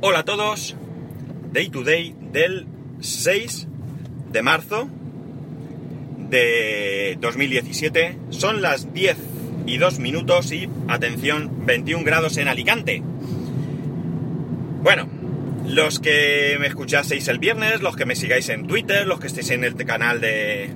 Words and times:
Hola 0.00 0.20
a 0.20 0.24
todos, 0.24 0.76
Day 1.52 1.70
to 1.70 1.82
Day 1.82 2.14
del 2.30 2.68
6 3.00 3.66
de 4.30 4.42
marzo 4.42 4.88
de 6.30 7.18
2017. 7.20 8.16
Son 8.30 8.62
las 8.62 8.94
10 8.94 9.16
y 9.66 9.78
2 9.78 9.98
minutos 9.98 10.52
y, 10.52 10.68
atención, 10.86 11.66
21 11.66 12.04
grados 12.04 12.36
en 12.36 12.46
Alicante. 12.46 13.02
Bueno, 14.84 15.08
los 15.66 15.98
que 15.98 16.56
me 16.60 16.68
escuchaseis 16.68 17.26
el 17.26 17.40
viernes, 17.40 17.82
los 17.82 17.96
que 17.96 18.06
me 18.06 18.14
sigáis 18.14 18.50
en 18.50 18.68
Twitter, 18.68 19.04
los 19.04 19.18
que 19.18 19.26
estéis 19.26 19.50
en 19.50 19.64
el 19.64 19.74
canal 19.74 20.20
de... 20.20 20.66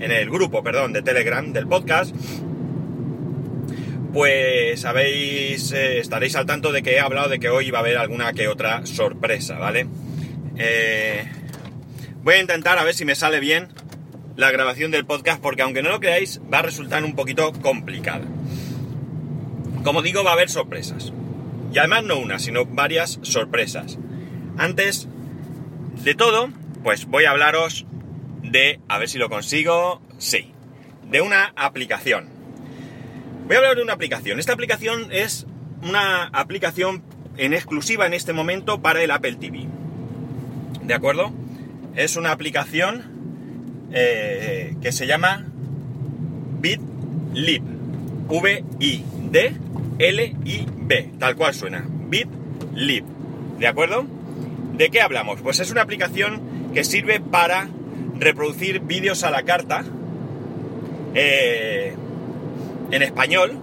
en 0.00 0.10
el 0.10 0.30
grupo, 0.30 0.62
perdón, 0.62 0.94
de 0.94 1.02
Telegram 1.02 1.52
del 1.52 1.66
podcast, 1.66 2.16
pues 4.16 4.80
sabéis, 4.80 5.72
eh, 5.72 5.98
estaréis 5.98 6.36
al 6.36 6.46
tanto 6.46 6.72
de 6.72 6.82
que 6.82 6.92
he 6.92 7.00
hablado 7.00 7.28
de 7.28 7.38
que 7.38 7.50
hoy 7.50 7.70
va 7.70 7.80
a 7.80 7.82
haber 7.82 7.98
alguna 7.98 8.32
que 8.32 8.48
otra 8.48 8.86
sorpresa, 8.86 9.58
¿vale? 9.58 9.86
Eh, 10.56 11.22
voy 12.22 12.36
a 12.36 12.40
intentar 12.40 12.78
a 12.78 12.84
ver 12.84 12.94
si 12.94 13.04
me 13.04 13.14
sale 13.14 13.40
bien 13.40 13.68
la 14.34 14.50
grabación 14.50 14.90
del 14.90 15.04
podcast, 15.04 15.42
porque 15.42 15.60
aunque 15.60 15.82
no 15.82 15.90
lo 15.90 16.00
creáis, 16.00 16.40
va 16.50 16.60
a 16.60 16.62
resultar 16.62 17.04
un 17.04 17.14
poquito 17.14 17.52
complicada. 17.60 18.24
Como 19.84 20.00
digo, 20.00 20.24
va 20.24 20.30
a 20.30 20.32
haber 20.32 20.48
sorpresas. 20.48 21.12
Y 21.74 21.78
además 21.78 22.04
no 22.04 22.18
una, 22.18 22.38
sino 22.38 22.64
varias 22.64 23.18
sorpresas. 23.20 23.98
Antes 24.56 25.08
de 26.04 26.14
todo, 26.14 26.48
pues 26.82 27.04
voy 27.04 27.26
a 27.26 27.32
hablaros 27.32 27.84
de, 28.42 28.80
a 28.88 28.96
ver 28.96 29.10
si 29.10 29.18
lo 29.18 29.28
consigo, 29.28 30.00
sí, 30.16 30.54
de 31.10 31.20
una 31.20 31.52
aplicación. 31.54 32.35
Voy 33.46 33.54
a 33.54 33.58
hablar 33.60 33.76
de 33.76 33.82
una 33.82 33.92
aplicación. 33.92 34.40
Esta 34.40 34.52
aplicación 34.52 35.06
es 35.12 35.46
una 35.80 36.24
aplicación 36.24 37.04
en 37.36 37.54
exclusiva 37.54 38.04
en 38.04 38.12
este 38.12 38.32
momento 38.32 38.82
para 38.82 39.04
el 39.04 39.12
Apple 39.12 39.36
TV. 39.36 39.68
¿De 40.82 40.94
acuerdo? 40.94 41.32
Es 41.94 42.16
una 42.16 42.32
aplicación 42.32 43.04
eh, 43.92 44.74
que 44.82 44.90
se 44.90 45.06
llama 45.06 45.46
BitLib. 46.60 47.62
V-I-D-L-I-B. 48.28 49.50
Tal 51.20 51.36
cual 51.36 51.54
suena. 51.54 51.86
BitLib. 51.88 53.04
¿De 53.60 53.68
acuerdo? 53.68 54.06
¿De 54.76 54.88
qué 54.90 55.00
hablamos? 55.00 55.40
Pues 55.40 55.60
es 55.60 55.70
una 55.70 55.82
aplicación 55.82 56.72
que 56.74 56.82
sirve 56.82 57.20
para 57.20 57.68
reproducir 58.18 58.80
vídeos 58.80 59.22
a 59.22 59.30
la 59.30 59.44
carta. 59.44 59.84
Eh, 61.14 61.94
en 62.90 63.02
español 63.02 63.58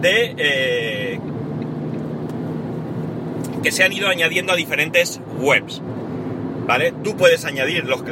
de 0.00 0.34
eh, 0.36 1.20
que 3.62 3.72
se 3.72 3.84
han 3.84 3.92
ido 3.92 4.08
añadiendo 4.08 4.52
a 4.52 4.56
diferentes 4.56 5.20
webs. 5.38 5.82
¿Vale? 6.66 6.92
Tú 7.04 7.16
puedes 7.16 7.44
añadir 7.44 7.84
los, 7.84 8.02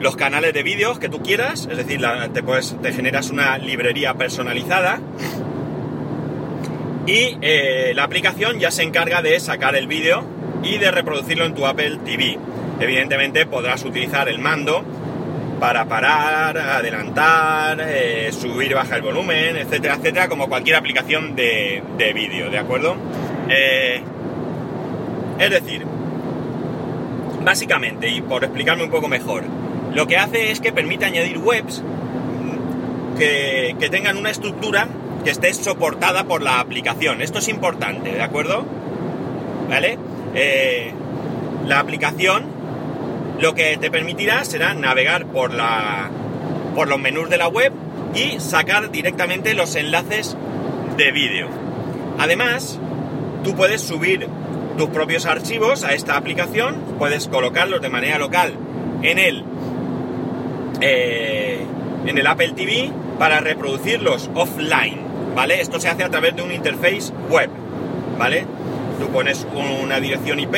los 0.00 0.16
canales 0.16 0.54
de 0.54 0.62
vídeos 0.62 0.98
que 0.98 1.10
tú 1.10 1.22
quieras, 1.22 1.68
es 1.70 1.76
decir, 1.76 2.02
te, 2.32 2.42
puedes, 2.42 2.76
te 2.80 2.92
generas 2.92 3.30
una 3.30 3.58
librería 3.58 4.14
personalizada 4.14 5.00
y 7.06 7.38
eh, 7.40 7.92
la 7.94 8.04
aplicación 8.04 8.58
ya 8.58 8.70
se 8.70 8.82
encarga 8.82 9.22
de 9.22 9.38
sacar 9.38 9.76
el 9.76 9.86
vídeo 9.86 10.24
y 10.62 10.78
de 10.78 10.90
reproducirlo 10.90 11.44
en 11.44 11.54
tu 11.54 11.66
Apple 11.66 11.98
TV. 12.04 12.38
Evidentemente 12.80 13.46
podrás 13.46 13.84
utilizar 13.84 14.28
el 14.28 14.38
mando 14.38 14.84
para 15.58 15.86
parar, 15.86 16.56
adelantar, 16.58 17.80
eh, 17.80 18.30
subir 18.32 18.74
bajar 18.74 18.98
el 18.98 19.02
volumen, 19.02 19.56
etcétera, 19.56 19.94
etcétera, 19.94 20.28
como 20.28 20.48
cualquier 20.48 20.76
aplicación 20.76 21.34
de, 21.34 21.82
vídeo, 22.14 22.50
¿de 22.50 22.58
acuerdo? 22.58 22.96
Eh, 23.48 24.02
es 25.38 25.50
decir, 25.50 25.86
básicamente, 27.42 28.08
y 28.08 28.20
por 28.20 28.44
explicarme 28.44 28.84
un 28.84 28.90
poco 28.90 29.08
mejor, 29.08 29.44
lo 29.94 30.06
que 30.06 30.18
hace 30.18 30.50
es 30.50 30.60
que 30.60 30.72
permite 30.72 31.06
añadir 31.06 31.38
webs 31.38 31.82
que, 33.16 33.88
tengan 33.90 34.16
una 34.16 34.30
estructura 34.30 34.88
que 35.24 35.30
esté 35.30 35.52
soportada 35.54 36.24
por 36.24 36.42
la 36.42 36.60
aplicación. 36.60 37.22
Esto 37.22 37.38
es 37.38 37.48
importante, 37.48 38.12
¿de 38.12 38.22
acuerdo? 38.22 38.64
¿Vale? 39.68 39.98
Eh, 40.34 40.92
la 41.66 41.80
aplicación 41.80 42.55
lo 43.40 43.54
que 43.54 43.76
te 43.76 43.90
permitirá 43.90 44.44
será 44.44 44.74
navegar 44.74 45.26
por, 45.26 45.52
la, 45.52 46.10
por 46.74 46.88
los 46.88 46.98
menús 46.98 47.28
de 47.28 47.36
la 47.36 47.48
web 47.48 47.72
y 48.14 48.40
sacar 48.40 48.90
directamente 48.90 49.54
los 49.54 49.74
enlaces 49.76 50.36
de 50.96 51.12
vídeo. 51.12 51.48
Además, 52.18 52.78
tú 53.44 53.54
puedes 53.54 53.82
subir 53.82 54.26
tus 54.78 54.88
propios 54.88 55.26
archivos 55.26 55.84
a 55.84 55.92
esta 55.92 56.16
aplicación, 56.16 56.76
puedes 56.98 57.28
colocarlos 57.28 57.80
de 57.80 57.88
manera 57.88 58.18
local 58.18 58.54
en 59.02 59.18
el, 59.18 59.44
eh, 60.80 61.60
en 62.06 62.18
el 62.18 62.26
Apple 62.26 62.52
TV 62.52 62.90
para 63.18 63.40
reproducirlos 63.40 64.30
offline, 64.34 65.00
¿vale? 65.34 65.60
Esto 65.60 65.80
se 65.80 65.88
hace 65.88 66.04
a 66.04 66.10
través 66.10 66.36
de 66.36 66.42
un 66.42 66.52
interface 66.52 67.12
web, 67.30 67.50
¿vale? 68.18 68.46
Tú 68.98 69.08
pones 69.08 69.46
una 69.54 70.00
dirección 70.00 70.40
IP, 70.40 70.54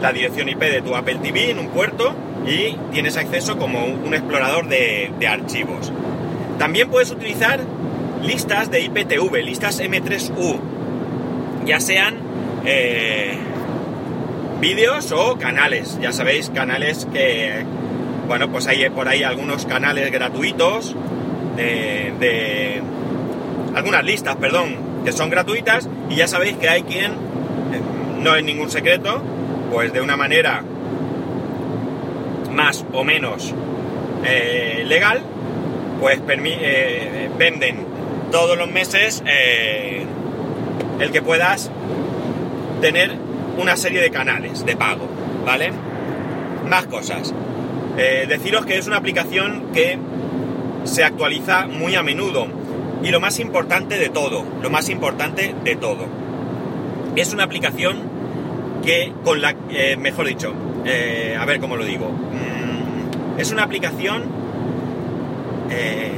la 0.00 0.12
dirección 0.12 0.48
IP 0.48 0.60
de 0.60 0.82
tu 0.82 0.94
Apple 0.94 1.18
TV 1.22 1.50
en 1.50 1.58
un 1.58 1.68
puerto 1.68 2.14
y 2.46 2.76
tienes 2.92 3.16
acceso 3.16 3.58
como 3.58 3.84
un 3.84 4.14
explorador 4.14 4.68
de, 4.68 5.10
archivos. 5.28 5.92
También 6.58 6.88
puedes 6.88 7.10
utilizar 7.10 7.60
listas 8.22 8.70
de 8.70 8.80
IPTV, 8.82 9.42
listas 9.44 9.80
M3U, 9.80 10.58
ya 11.64 11.80
sean 11.80 12.16
eh, 12.64 13.36
vídeos 14.60 15.12
o 15.12 15.36
canales. 15.38 15.98
Ya 16.00 16.12
sabéis, 16.12 16.50
canales 16.50 17.06
que, 17.12 17.64
bueno, 18.28 18.50
pues 18.50 18.66
hay 18.68 18.88
por 18.90 19.08
ahí 19.08 19.22
algunos 19.22 19.66
canales 19.66 20.10
gratuitos 20.12 20.94
de, 21.56 22.12
de 22.20 22.82
algunas 23.74 24.04
listas, 24.04 24.36
perdón, 24.36 24.76
que 25.04 25.12
son 25.12 25.30
gratuitas 25.30 25.88
y 26.08 26.16
ya 26.16 26.28
sabéis 26.28 26.56
que 26.56 26.68
hay 26.68 26.82
quien, 26.82 27.12
eh, 27.12 27.80
no 28.20 28.34
es 28.34 28.44
ningún 28.44 28.70
secreto, 28.70 29.22
pues 29.70 29.92
de 29.92 30.00
una 30.00 30.16
manera 30.16 30.62
más 32.52 32.84
o 32.92 33.04
menos 33.04 33.54
eh, 34.24 34.82
legal, 34.86 35.20
pues 36.00 36.20
eh, 36.26 37.30
venden 37.38 37.86
todos 38.32 38.56
los 38.56 38.70
meses 38.70 39.22
eh, 39.26 40.04
el 40.98 41.12
que 41.12 41.22
puedas 41.22 41.70
tener 42.80 43.12
una 43.58 43.76
serie 43.76 44.00
de 44.00 44.10
canales 44.10 44.64
de 44.64 44.76
pago, 44.76 45.06
¿vale? 45.44 45.70
Más 46.68 46.86
cosas. 46.86 47.32
deciros 47.96 48.66
que 48.66 48.76
es 48.76 48.86
una 48.86 48.96
aplicación 48.96 49.70
que 49.72 49.98
se 50.84 51.04
actualiza 51.04 51.66
muy 51.66 51.94
a 51.94 52.02
menudo. 52.02 52.46
Y 53.02 53.10
lo 53.10 53.20
más 53.20 53.38
importante 53.38 53.98
de 53.98 54.08
todo, 54.08 54.44
lo 54.62 54.70
más 54.70 54.88
importante 54.88 55.54
de 55.64 55.76
todo, 55.76 56.06
es 57.14 57.32
una 57.32 57.44
aplicación 57.44 58.15
que 58.86 59.12
con 59.24 59.42
la, 59.42 59.54
eh, 59.68 59.96
mejor 59.98 60.28
dicho, 60.28 60.54
eh, 60.86 61.36
a 61.38 61.44
ver 61.44 61.58
cómo 61.58 61.76
lo 61.76 61.84
digo, 61.84 62.08
mm, 62.08 63.38
es 63.40 63.50
una 63.50 63.64
aplicación 63.64 64.22
eh, 65.70 66.12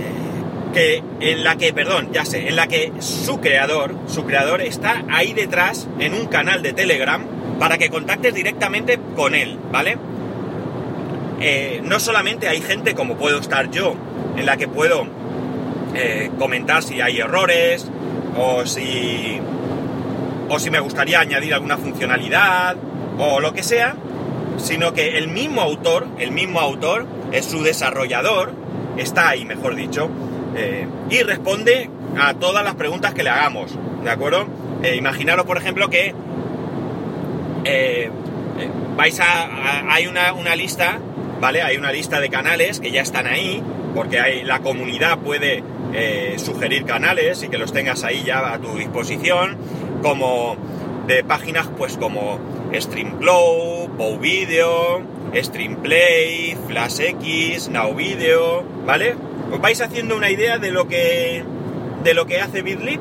que 0.75 1.03
en 1.21 1.45
la 1.45 1.57
que, 1.57 1.73
perdón, 1.73 2.11
ya 2.13 2.27
sé, 2.27 2.47
en 2.47 2.57
la 2.57 2.67
que 2.67 2.93
su 2.99 3.41
creador, 3.41 3.97
su 4.07 4.27
creador 4.27 4.61
está 4.61 5.03
ahí 5.09 5.33
detrás 5.33 5.89
en 5.99 6.13
un 6.13 6.27
canal 6.27 6.63
de 6.63 6.75
Telegram 6.75 7.23
para 7.59 7.79
que 7.79 7.89
contactes 7.89 8.35
directamente 8.35 9.01
con 9.17 9.35
él, 9.35 9.59
¿vale? 9.73 9.97
no 11.85 12.01
solamente 12.01 12.49
hay 12.49 12.61
gente 12.61 12.95
como 12.95 13.17
puedo 13.17 13.39
estar 13.39 13.71
yo, 13.71 13.95
en 14.37 14.45
la 14.45 14.57
que 14.57 14.67
puedo 14.67 15.07
comentar 16.37 16.83
si 16.83 17.01
hay 17.01 17.21
errores 17.21 17.89
o 18.37 18.67
si 18.67 19.41
o 20.49 20.59
si 20.59 20.71
me 20.71 20.81
gustaría 20.81 21.21
añadir 21.21 21.55
alguna 21.55 21.77
funcionalidad 21.77 22.77
o 23.19 23.41
lo 23.41 23.53
que 23.53 23.63
sea, 23.63 23.97
sino 24.59 24.93
que 24.93 25.19
el 25.19 25.29
mismo 25.29 25.61
autor, 25.61 26.07
el 26.19 26.33
mismo 26.33 26.61
autor, 26.61 27.07
es 27.33 27.45
su 27.47 27.63
desarrollador, 27.63 28.53
está 28.97 29.29
ahí, 29.29 29.45
mejor 29.45 29.75
dicho, 29.75 30.09
eh, 30.57 30.87
y 31.11 31.23
responde 31.23 31.91
a 32.19 32.35
todas 32.35 32.65
las 32.65 32.75
preguntas 32.75 33.15
que 33.15 33.23
le 33.23 33.31
hagamos, 33.31 33.77
¿de 34.03 34.11
acuerdo? 34.11 34.47
Eh, 34.83 34.97
imaginaros, 34.97 35.47
por 35.47 35.57
ejemplo, 35.57 35.89
que 35.91 36.15
eh, 37.65 38.11
vais 38.97 39.21
a, 39.21 39.93
hay 39.93 40.07
una, 40.07 40.33
una, 40.33 40.57
lista, 40.57 40.99
¿vale? 41.41 41.63
Hay 41.63 41.77
una 41.77 41.93
lista 41.93 42.21
de 42.21 42.29
canales 42.29 42.81
que 42.81 42.91
ya 42.91 43.03
están 43.03 43.27
ahí, 43.27 43.63
porque 43.95 44.21
hay, 44.21 44.45
la 44.45 44.61
comunidad 44.61 45.19
puede 45.19 45.63
sugerir 46.37 46.85
canales 46.85 47.43
y 47.43 47.49
que 47.49 47.57
los 47.57 47.73
tengas 47.73 48.05
ahí 48.05 48.23
ya 48.23 48.53
a 48.53 48.59
tu 48.59 48.77
disposición 48.77 49.57
como 50.03 50.57
de 51.07 51.25
páginas 51.25 51.69
pues 51.77 51.97
como 51.97 52.39
Streamglow, 52.73 53.89
Bow 53.97 54.19
Video, 54.19 55.03
Streamplay, 55.35 56.57
FlashX, 56.67 57.69
Now 57.71 57.95
Video, 57.95 58.63
¿vale? 58.87 59.15
Os 59.53 59.61
vais 59.61 59.81
haciendo 59.81 60.17
una 60.17 60.31
idea 60.31 60.59
de 60.59 60.71
lo 60.71 60.87
que 60.87 61.43
de 62.05 62.15
lo 62.15 62.27
que 62.27 62.41
hace 62.41 62.63
BitLib. 62.63 63.01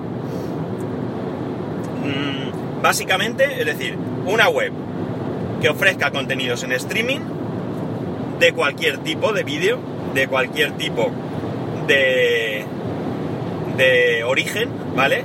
Mm, 2.04 2.82
básicamente, 2.82 3.60
es 3.60 3.66
decir, 3.66 3.98
una 4.26 4.50
web 4.50 4.72
que 5.62 5.70
ofrezca 5.70 6.12
contenidos 6.12 6.64
en 6.64 6.72
streaming 6.72 7.20
de 8.40 8.54
cualquier 8.54 9.00
tipo 9.00 9.34
de 9.34 9.44
vídeo, 9.44 9.80
de 10.14 10.28
cualquier 10.28 10.74
tipo 10.74 11.12
de, 11.88 12.66
de 13.78 14.24
origen, 14.24 14.70
¿vale? 14.96 15.24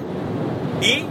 Y 0.81 1.05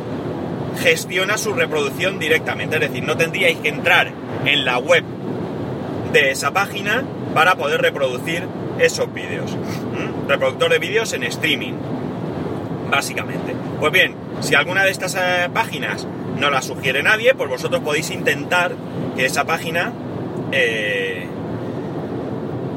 gestiona 0.80 1.38
su 1.38 1.54
reproducción 1.54 2.20
directamente. 2.20 2.76
Es 2.76 2.82
decir, 2.82 3.04
no 3.04 3.18
tendríais 3.18 3.58
que 3.58 3.70
entrar 3.70 4.12
en 4.46 4.66
la 4.66 4.78
web 4.78 5.04
de 6.14 6.32
esa 6.32 6.52
página 6.52 7.04
para 7.34 7.56
poder 7.56 7.82
reproducir 7.82 8.48
esos 8.80 9.14
vídeos. 9.14 9.58
Reproductor 10.28 10.72
de 10.72 10.80
vídeos 10.80 11.14
en 11.14 11.24
streaming, 11.24 11.74
básicamente. 12.90 13.56
Pues 13.80 13.92
bien, 13.92 14.16
si 14.42 14.56
alguna 14.56 14.84
de 14.84 14.92
estas 14.92 15.16
eh, 15.16 15.50
páginas 15.54 16.08
no 16.40 16.50
la 16.50 16.62
sugiere 16.62 17.04
nadie, 17.04 17.34
pues 17.36 17.50
vosotros 17.50 17.82
podéis 17.82 18.10
intentar 18.12 18.74
que 19.16 19.26
esa 19.26 19.46
página 19.46 19.94
eh, 20.52 21.28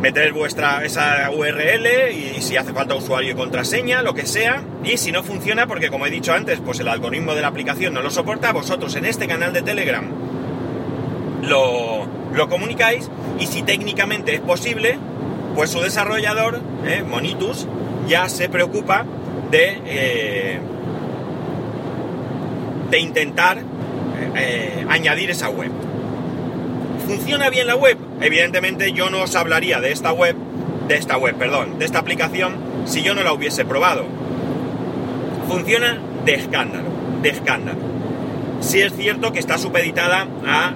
meter 0.04 0.34
vuestra 0.34 0.84
esa 0.84 1.30
URL 1.30 1.86
y 2.12 2.42
si 2.42 2.58
hace 2.58 2.74
falta 2.74 2.94
usuario 2.94 3.32
y 3.32 3.34
contraseña, 3.34 4.02
lo 4.02 4.12
que 4.12 4.26
sea. 4.26 4.62
Y 4.84 4.98
si 4.98 5.12
no 5.12 5.22
funciona, 5.22 5.66
porque 5.66 5.88
como 5.88 6.04
he 6.04 6.10
dicho 6.10 6.34
antes, 6.34 6.60
pues 6.60 6.78
el 6.80 6.88
algoritmo 6.88 7.34
de 7.34 7.40
la 7.40 7.48
aplicación 7.48 7.94
no 7.94 8.02
lo 8.02 8.10
soporta, 8.10 8.52
vosotros 8.52 8.94
en 8.96 9.06
este 9.06 9.26
canal 9.26 9.54
de 9.54 9.62
Telegram 9.62 10.04
lo, 11.40 12.06
lo 12.34 12.48
comunicáis 12.50 13.08
y 13.40 13.46
si 13.46 13.62
técnicamente 13.62 14.34
es 14.34 14.40
posible, 14.42 14.98
pues 15.54 15.70
su 15.70 15.80
desarrollador, 15.80 16.60
eh, 16.84 17.02
Monitus, 17.02 17.66
ya 18.06 18.28
se 18.28 18.50
preocupa 18.50 19.06
de, 19.50 19.80
eh, 19.86 20.60
de 22.90 22.98
intentar 22.98 23.62
eh, 24.36 24.84
añadir 24.86 25.30
esa 25.30 25.48
web. 25.48 25.70
¿Funciona 27.06 27.48
bien 27.48 27.66
la 27.66 27.76
web? 27.76 27.96
Evidentemente 28.24 28.92
yo 28.92 29.10
no 29.10 29.20
os 29.20 29.36
hablaría 29.36 29.80
de 29.80 29.92
esta 29.92 30.10
web, 30.10 30.34
de 30.88 30.96
esta 30.96 31.18
web, 31.18 31.34
perdón, 31.36 31.78
de 31.78 31.84
esta 31.84 31.98
aplicación 31.98 32.54
si 32.86 33.02
yo 33.02 33.14
no 33.14 33.22
la 33.22 33.34
hubiese 33.34 33.66
probado. 33.66 34.06
Funciona 35.46 35.98
de 36.24 36.34
escándalo, 36.34 36.88
de 37.20 37.28
escándalo. 37.28 37.78
Sí 38.60 38.80
es 38.80 38.94
cierto 38.94 39.30
que 39.30 39.40
está 39.40 39.58
supeditada 39.58 40.26
a 40.46 40.72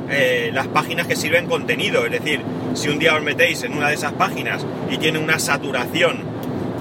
las 0.53 0.69
páginas 0.69 1.07
que 1.07 1.17
sirven 1.17 1.47
contenido, 1.47 2.05
es 2.05 2.13
decir, 2.13 2.43
si 2.75 2.91
un 2.91 2.99
día 2.99 3.15
os 3.15 3.23
metéis 3.23 3.63
en 3.63 3.73
una 3.73 3.89
de 3.89 3.95
esas 3.95 4.13
páginas 4.13 4.67
y 4.91 4.99
tiene 4.99 5.19
una 5.19 5.39
saturación 5.39 6.19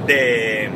de 0.06 0.69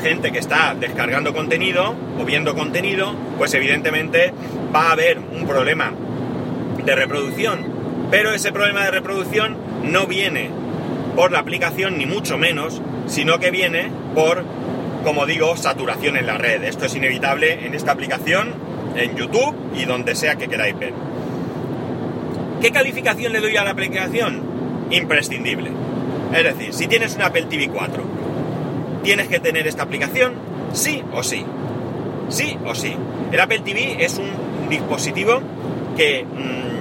gente 0.00 0.30
que 0.30 0.38
está 0.38 0.76
descargando 0.78 1.34
contenido 1.34 1.96
o 2.20 2.24
viendo 2.24 2.54
contenido, 2.54 3.16
pues 3.36 3.52
evidentemente 3.54 4.32
va 4.72 4.90
a 4.90 4.92
haber 4.92 5.18
un 5.18 5.44
problema 5.44 5.92
de 6.84 6.94
reproducción. 6.94 7.74
Pero 8.10 8.32
ese 8.32 8.52
problema 8.52 8.84
de 8.84 8.90
reproducción 8.92 9.56
no 9.84 10.06
viene 10.06 10.50
por 11.16 11.32
la 11.32 11.40
aplicación 11.40 11.98
ni 11.98 12.06
mucho 12.06 12.38
menos, 12.38 12.80
sino 13.06 13.38
que 13.38 13.50
viene 13.50 13.90
por, 14.14 14.44
como 15.04 15.26
digo, 15.26 15.56
saturación 15.56 16.16
en 16.16 16.26
la 16.26 16.38
red. 16.38 16.62
Esto 16.64 16.86
es 16.86 16.94
inevitable 16.94 17.66
en 17.66 17.74
esta 17.74 17.92
aplicación, 17.92 18.54
en 18.96 19.16
YouTube 19.16 19.54
y 19.76 19.84
donde 19.84 20.14
sea 20.14 20.36
que 20.36 20.48
queráis 20.48 20.78
ver. 20.78 20.92
¿Qué 22.60 22.70
calificación 22.70 23.32
le 23.32 23.40
doy 23.40 23.56
a 23.56 23.64
la 23.64 23.70
aplicación? 23.70 24.40
Imprescindible. 24.90 25.70
Es 26.34 26.44
decir, 26.44 26.72
si 26.72 26.86
tienes 26.86 27.14
un 27.14 27.22
Apple 27.22 27.46
TV 27.48 27.68
4, 27.68 28.02
¿tienes 29.02 29.28
que 29.28 29.40
tener 29.40 29.66
esta 29.66 29.82
aplicación? 29.82 30.34
Sí 30.72 31.02
o 31.12 31.22
sí. 31.22 31.44
Sí 32.28 32.58
o 32.64 32.74
sí. 32.74 32.94
El 33.32 33.40
Apple 33.40 33.60
TV 33.60 34.04
es 34.04 34.18
un 34.18 34.68
dispositivo 34.68 35.40
que, 35.96 36.24
mmm, 36.24 36.75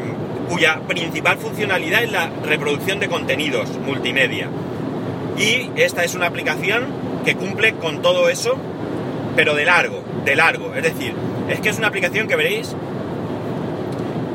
cuya 0.49 0.79
principal 0.87 1.37
funcionalidad 1.37 2.03
es 2.03 2.11
la 2.11 2.29
reproducción 2.43 2.99
de 2.99 3.07
contenidos 3.07 3.69
multimedia. 3.85 4.49
Y 5.37 5.69
esta 5.75 6.03
es 6.03 6.15
una 6.15 6.27
aplicación 6.27 6.85
que 7.25 7.35
cumple 7.35 7.73
con 7.73 8.01
todo 8.01 8.29
eso, 8.29 8.57
pero 9.35 9.55
de 9.55 9.65
largo, 9.65 10.03
de 10.23 10.35
largo. 10.35 10.73
Es 10.75 10.83
decir, 10.83 11.13
es 11.49 11.59
que 11.59 11.69
es 11.69 11.77
una 11.77 11.87
aplicación 11.87 12.27
que 12.27 12.35
veréis 12.35 12.75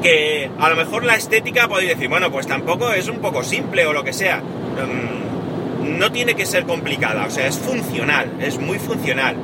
que 0.02 0.50
a 0.58 0.68
lo 0.68 0.76
mejor 0.76 1.04
la 1.04 1.14
estética 1.14 1.68
podéis 1.68 1.90
decir, 1.90 2.08
bueno, 2.08 2.30
pues 2.30 2.46
tampoco 2.46 2.90
es 2.92 3.08
un 3.08 3.18
poco 3.18 3.42
simple 3.42 3.86
o 3.86 3.92
lo 3.92 4.04
que 4.04 4.12
sea. 4.12 4.42
No 5.82 6.12
tiene 6.12 6.34
que 6.34 6.46
ser 6.46 6.64
complicada, 6.64 7.26
o 7.26 7.30
sea, 7.30 7.46
es 7.46 7.58
funcional, 7.58 8.30
es 8.40 8.58
muy 8.58 8.78
funcional. 8.78 9.36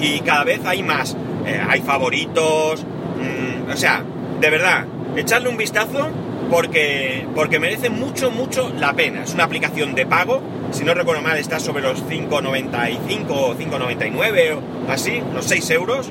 Y, 0.00 0.20
cada 0.20 0.44
vez 0.44 0.60
hay 0.64 0.82
más, 0.82 1.16
eh, 1.46 1.60
hay 1.66 1.80
favoritos, 1.80 2.84
mmm, 2.84 3.70
o 3.70 3.76
sea, 3.76 4.04
de 4.40 4.50
verdad, 4.50 4.84
echarle 5.16 5.48
un 5.48 5.56
vistazo 5.56 6.10
porque, 6.50 7.26
porque 7.34 7.58
merece 7.58 7.90
mucho, 7.90 8.30
mucho 8.30 8.70
la 8.78 8.92
pena. 8.92 9.24
Es 9.24 9.34
una 9.34 9.44
aplicación 9.44 9.94
de 9.94 10.06
pago, 10.06 10.42
si 10.70 10.84
no 10.84 10.94
recuerdo 10.94 11.22
mal 11.22 11.38
está 11.38 11.60
sobre 11.60 11.82
los 11.82 12.04
5,95 12.06 13.26
o 13.30 13.54
5,99 13.54 14.56
o 14.56 14.90
así, 14.90 15.22
unos 15.30 15.46
6 15.46 15.70
euros. 15.70 16.10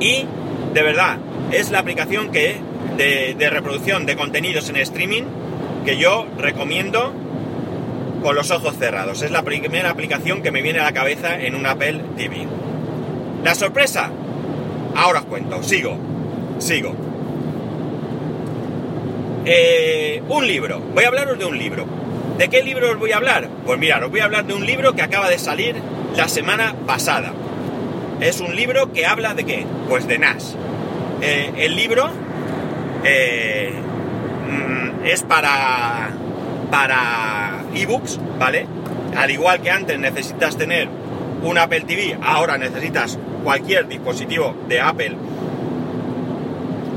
Y 0.00 0.26
de 0.74 0.82
verdad, 0.82 1.18
es 1.52 1.70
la 1.70 1.80
aplicación 1.80 2.30
que, 2.30 2.56
de, 2.96 3.50
reproducción 3.50 4.06
de 4.06 4.16
contenidos 4.16 4.68
en 4.68 4.76
streaming 4.76 5.24
que 5.84 5.96
yo 5.96 6.26
recomiendo 6.38 7.12
con 8.22 8.34
los 8.34 8.50
ojos 8.50 8.76
cerrados. 8.78 9.22
Es 9.22 9.30
la 9.30 9.42
primera 9.42 9.90
aplicación 9.90 10.42
que 10.42 10.50
me 10.50 10.62
viene 10.62 10.80
a 10.80 10.84
la 10.84 10.92
cabeza 10.92 11.40
en 11.40 11.54
un 11.54 11.66
Apple 11.66 12.00
TV. 12.16 12.46
La 13.42 13.54
sorpresa, 13.54 14.10
ahora 14.94 15.20
os 15.20 15.24
cuento, 15.26 15.62
sigo, 15.62 15.96
sigo. 16.58 17.09
Eh, 19.44 20.22
un 20.28 20.46
libro, 20.46 20.80
voy 20.80 21.04
a 21.04 21.08
hablaros 21.08 21.38
de 21.38 21.44
un 21.46 21.58
libro. 21.58 21.86
¿De 22.36 22.48
qué 22.48 22.62
libro 22.62 22.90
os 22.90 22.98
voy 22.98 23.12
a 23.12 23.16
hablar? 23.16 23.48
Pues 23.64 23.78
mirad, 23.78 24.04
os 24.04 24.10
voy 24.10 24.20
a 24.20 24.24
hablar 24.24 24.44
de 24.44 24.54
un 24.54 24.66
libro 24.66 24.94
que 24.94 25.02
acaba 25.02 25.28
de 25.28 25.38
salir 25.38 25.76
la 26.16 26.28
semana 26.28 26.74
pasada. 26.86 27.32
Es 28.20 28.40
un 28.40 28.54
libro 28.54 28.92
que 28.92 29.06
habla 29.06 29.34
de 29.34 29.44
qué? 29.44 29.66
Pues 29.88 30.06
de 30.06 30.18
NAS. 30.18 30.56
Eh, 31.22 31.52
el 31.56 31.74
libro 31.74 32.10
eh, 33.04 33.72
mm, 34.48 35.06
es 35.06 35.22
para 35.22 36.10
para 36.70 37.64
ebooks, 37.74 38.20
¿vale? 38.38 38.66
Al 39.16 39.30
igual 39.30 39.60
que 39.60 39.70
antes 39.70 39.98
necesitas 39.98 40.56
tener 40.56 40.88
un 41.42 41.58
Apple 41.58 41.80
TV, 41.82 42.16
ahora 42.22 42.58
necesitas 42.58 43.18
cualquier 43.42 43.88
dispositivo 43.88 44.54
de 44.68 44.80
Apple 44.80 45.16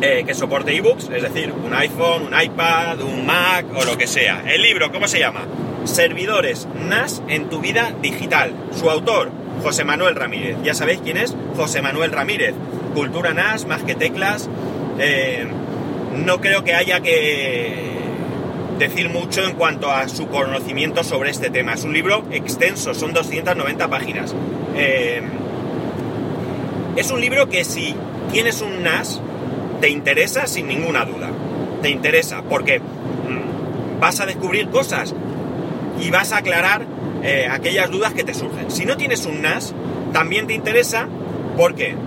eh, 0.05 0.25
que 0.25 0.33
soporte 0.33 0.75
ebooks, 0.75 1.09
es 1.15 1.21
decir, 1.21 1.53
un 1.53 1.73
iPhone, 1.73 2.23
un 2.23 2.33
iPad, 2.37 2.99
un 2.99 3.25
Mac 3.25 3.65
o 3.73 3.85
lo 3.85 3.97
que 3.97 4.05
sea. 4.05 4.43
El 4.45 4.61
libro, 4.61 4.91
¿cómo 4.91 5.07
se 5.07 5.17
llama? 5.17 5.45
Servidores 5.85 6.67
NAS 6.89 7.23
en 7.29 7.49
tu 7.49 7.61
vida 7.61 7.93
digital. 8.01 8.51
Su 8.77 8.89
autor, 8.89 9.31
José 9.63 9.85
Manuel 9.85 10.15
Ramírez. 10.15 10.57
Ya 10.61 10.73
sabéis 10.73 10.99
quién 11.01 11.15
es 11.15 11.33
José 11.55 11.81
Manuel 11.81 12.11
Ramírez. 12.11 12.53
Cultura 12.93 13.33
NAS, 13.33 13.65
más 13.65 13.83
que 13.83 13.95
teclas. 13.95 14.49
Eh, 14.99 15.47
no 16.17 16.41
creo 16.41 16.65
que 16.65 16.73
haya 16.73 16.99
que 16.99 17.93
decir 18.79 19.07
mucho 19.07 19.45
en 19.45 19.55
cuanto 19.55 19.89
a 19.89 20.09
su 20.09 20.27
conocimiento 20.27 21.05
sobre 21.05 21.29
este 21.29 21.49
tema. 21.49 21.75
Es 21.75 21.85
un 21.85 21.93
libro 21.93 22.25
extenso, 22.29 22.93
son 22.93 23.13
290 23.13 23.87
páginas. 23.87 24.35
Eh, 24.75 25.21
es 26.97 27.09
un 27.09 27.21
libro 27.21 27.47
que 27.47 27.63
si 27.63 27.95
tienes 28.33 28.61
un 28.61 28.83
NAS, 28.83 29.21
te 29.83 29.89
interesa 29.89 30.47
sin 30.47 30.69
ninguna 30.69 31.03
duda. 31.03 31.29
Te 31.81 31.89
interesa 31.89 32.41
porque 32.41 32.79
mm, 32.79 33.99
vas 33.99 34.21
a 34.21 34.25
descubrir 34.25 34.69
cosas 34.69 35.13
y 35.99 36.09
vas 36.09 36.31
a 36.31 36.37
aclarar 36.37 36.85
eh, 37.21 37.49
aquellas 37.51 37.91
dudas 37.91 38.13
que 38.13 38.23
te 38.23 38.33
surgen. 38.33 38.71
Si 38.71 38.85
no 38.85 38.95
tienes 38.95 39.25
un 39.25 39.41
NAS, 39.41 39.73
también 40.13 40.47
te 40.47 40.53
interesa 40.53 41.09
porque 41.57 41.97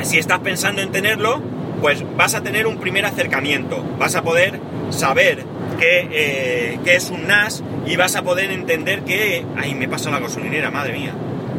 si 0.00 0.16
estás 0.16 0.38
pensando 0.38 0.80
en 0.80 0.90
tenerlo, 0.90 1.42
pues 1.82 2.02
vas 2.16 2.34
a 2.34 2.42
tener 2.42 2.66
un 2.66 2.78
primer 2.78 3.04
acercamiento, 3.04 3.84
vas 3.98 4.14
a 4.14 4.22
poder 4.22 4.58
saber 4.88 5.44
qué, 5.78 6.08
eh, 6.12 6.78
es 6.86 7.10
un 7.10 7.26
NAS 7.26 7.62
y 7.84 7.96
vas 7.96 8.16
a 8.16 8.22
poder 8.22 8.52
entender 8.52 9.02
que... 9.02 9.44
Ay, 9.54 9.74
me 9.74 9.86
pasó 9.86 10.10
la 10.10 10.18
gasolinera, 10.18 10.70
madre 10.70 10.94
mía. 10.94 11.12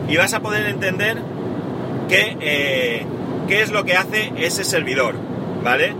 Y 0.10 0.18
vas 0.18 0.34
a 0.34 0.40
poder 0.40 0.66
entender 0.66 1.20
qué, 2.10 2.38
eh, 2.42 3.06
qué 3.48 3.62
es 3.62 3.72
lo 3.72 3.84
que 3.84 3.96
hace 3.96 4.32
ese 4.38 4.64
servidor, 4.64 5.16
¿vale? 5.64 5.94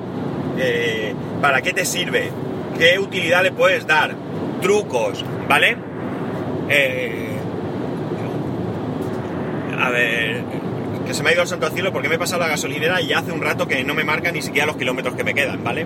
Eh, 0.58 1.14
¿Para 1.42 1.62
qué 1.62 1.74
te 1.74 1.86
sirve? 1.86 2.30
¿Qué 2.78 3.00
utilidad 3.00 3.44
le 3.44 3.52
puedes 3.52 3.86
dar? 3.88 4.16
Trucos, 4.62 5.24
¿vale? 5.48 5.78
a 9.80 9.90
ver, 9.90 10.44
que 11.06 11.14
se 11.14 11.22
me 11.22 11.30
ha 11.30 11.34
ido 11.34 11.42
al 11.42 11.48
santo 11.48 11.70
cielo 11.70 11.92
porque 11.92 12.10
me 12.10 12.16
he 12.16 12.18
pasado 12.18 12.42
la 12.42 12.48
gasolinera 12.48 13.02
y 13.02 13.14
hace 13.14 13.32
un 13.32 13.42
rato 13.42 13.68
que 13.68 13.84
no 13.84 13.94
me 13.94 14.04
marca 14.04 14.32
ni 14.32 14.42
siquiera 14.42 14.66
los 14.66 14.78
kilómetros 14.78 15.16
que 15.16 15.24
me 15.24 15.34
quedan, 15.34 15.64
¿vale? 15.64 15.86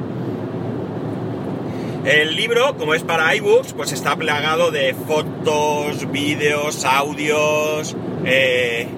El 2.05 2.35
libro, 2.35 2.77
como 2.77 2.93
es 2.93 3.03
para 3.03 3.35
iBooks, 3.35 3.73
pues 3.73 3.91
está 3.91 4.15
plagado 4.15 4.71
de 4.71 4.93
fotos, 4.93 6.09
vídeos, 6.09 6.85
audios, 6.85 7.97
eh, 8.23 8.87
Eh, 8.87 8.96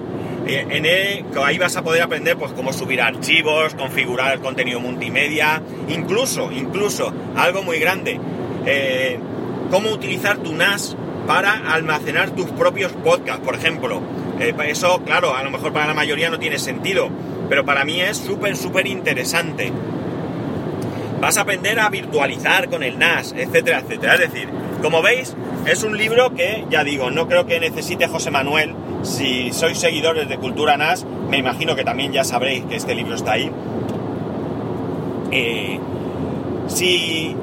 en 0.54 0.86
él, 0.86 1.24
ahí 1.42 1.58
vas 1.58 1.76
a 1.76 1.82
poder 1.82 2.02
aprender 2.02 2.36
pues 2.36 2.52
cómo 2.52 2.72
subir 2.72 3.00
archivos, 3.00 3.74
configurar 3.74 4.34
el 4.34 4.40
contenido 4.40 4.80
multimedia, 4.80 5.62
incluso, 5.88 6.50
incluso, 6.52 7.12
algo 7.36 7.62
muy 7.62 7.78
grande, 7.78 8.18
eh, 8.66 9.18
cómo 9.70 9.90
utilizar 9.90 10.38
tu 10.38 10.54
NAS 10.54 10.96
para 11.26 11.72
almacenar 11.72 12.30
tus 12.30 12.46
propios 12.46 12.92
podcasts, 12.92 13.44
por 13.44 13.54
ejemplo. 13.54 14.00
Eh, 14.40 14.54
eso, 14.66 15.02
claro, 15.04 15.36
a 15.36 15.42
lo 15.42 15.50
mejor 15.50 15.72
para 15.72 15.86
la 15.86 15.94
mayoría 15.94 16.30
no 16.30 16.38
tiene 16.38 16.58
sentido, 16.58 17.08
pero 17.48 17.64
para 17.64 17.84
mí 17.84 18.00
es 18.00 18.16
súper, 18.16 18.56
súper 18.56 18.86
interesante. 18.86 19.72
Vas 21.20 21.36
a 21.36 21.42
aprender 21.42 21.78
a 21.78 21.90
virtualizar 21.90 22.70
con 22.70 22.82
el 22.82 22.98
NAS, 22.98 23.34
etcétera, 23.36 23.80
etcétera. 23.80 24.14
Es 24.14 24.20
decir, 24.20 24.48
como 24.82 25.02
veis, 25.02 25.36
es 25.66 25.82
un 25.82 25.96
libro 25.96 26.34
que, 26.34 26.64
ya 26.70 26.82
digo, 26.82 27.10
no 27.10 27.28
creo 27.28 27.46
que 27.46 27.60
necesite 27.60 28.08
José 28.08 28.30
Manuel. 28.30 28.74
Si 29.02 29.52
sois 29.52 29.78
seguidores 29.78 30.28
de 30.28 30.36
Cultura 30.36 30.76
NAS, 30.76 31.06
me 31.30 31.38
imagino 31.38 31.74
que 31.74 31.84
también 31.84 32.12
ya 32.12 32.24
sabréis 32.24 32.64
que 32.64 32.76
este 32.76 32.94
libro 32.94 33.14
está 33.14 33.32
ahí. 33.32 33.50
Eh, 35.32 35.78
si, 36.66 37.34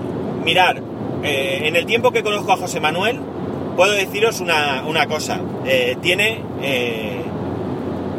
mirar, 0.44 0.82
eh, 1.24 1.62
en 1.64 1.76
el 1.76 1.86
tiempo 1.86 2.12
que 2.12 2.22
conozco 2.22 2.52
a 2.52 2.58
José 2.58 2.80
Manuel, 2.80 3.20
puedo 3.76 3.94
deciros 3.94 4.40
una, 4.40 5.08
cosa. 5.08 5.40
Eh, 5.66 5.98
tiene, 6.02 6.42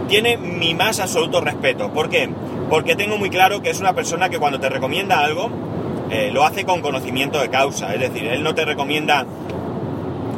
tiene 0.09 0.37
mi 0.37 0.75
más 0.75 0.99
absoluto 0.99 1.41
respeto. 1.41 1.93
¿Por 1.93 2.09
qué? 2.09 2.29
Porque 2.69 2.97
tengo 2.97 3.19
muy 3.19 3.31
claro 3.31 3.63
que 3.63 3.71
es 3.71 3.81
una 3.81 3.93
persona 3.93 4.29
que 4.29 4.39
cuando 4.39 4.59
te 4.59 4.69
recomienda 4.69 5.21
algo, 5.21 5.49
lo 6.33 6.45
hace 6.45 6.65
con 6.65 6.81
conocimiento 6.81 7.41
de 7.41 7.51
causa. 7.51 7.95
Es 7.95 8.01
decir, 8.01 8.27
él 8.27 8.43
no 8.43 8.55
te 8.55 8.65
recomienda 8.65 9.27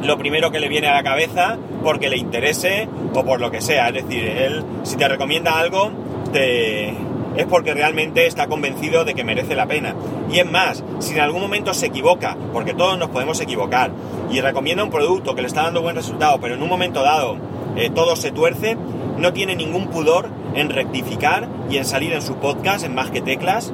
lo 0.03 0.19
primero 0.19 0.51
que 0.51 0.61
le 0.61 0.69
viene 0.69 0.89
a 0.89 0.95
la 0.95 1.03
cabeza 1.03 1.59
porque 1.83 2.09
le 2.09 2.17
interese 2.17 2.89
o 3.15 3.25
por 3.25 3.41
lo 3.41 3.51
que 3.51 3.61
sea. 3.61 3.89
Es 3.89 4.07
decir, 4.07 4.25
él 4.25 4.65
si 4.83 4.97
te 4.97 5.09
recomienda 5.09 5.59
algo 5.59 5.91
te... 6.33 6.91
es 6.91 7.47
porque 7.49 7.75
realmente 7.75 8.27
está 8.27 8.47
convencido 8.47 9.05
de 9.05 9.15
que 9.15 9.25
merece 9.25 9.55
la 9.55 9.67
pena. 9.67 9.95
Y 10.31 10.39
es 10.39 10.51
más, 10.51 10.85
si 11.01 11.15
en 11.15 11.21
algún 11.21 11.43
momento 11.43 11.75
se 11.75 11.87
equivoca, 11.87 12.37
porque 12.53 12.75
todos 12.75 12.99
nos 12.99 13.09
podemos 13.09 13.41
equivocar, 13.41 13.91
y 14.31 14.41
recomienda 14.41 14.85
un 14.85 14.91
producto 14.91 15.35
que 15.35 15.43
le 15.43 15.49
está 15.49 15.63
dando 15.63 15.83
buen 15.83 15.97
resultado, 15.97 16.41
pero 16.41 16.55
en 16.55 16.63
un 16.63 16.69
momento 16.69 17.03
dado 17.03 17.37
eh, 17.77 17.91
todo 17.93 18.17
se 18.17 18.31
tuerce, 18.31 18.77
no 19.19 19.33
tiene 19.33 19.57
ningún 19.57 19.89
pudor 19.89 20.29
en 20.55 20.71
rectificar 20.71 21.49
y 21.69 21.77
en 21.77 21.85
salir 21.85 22.13
en 22.13 22.23
su 22.23 22.37
podcast, 22.37 22.85
en 22.85 22.95
Más 22.95 23.11
que 23.11 23.21
Teclas, 23.21 23.73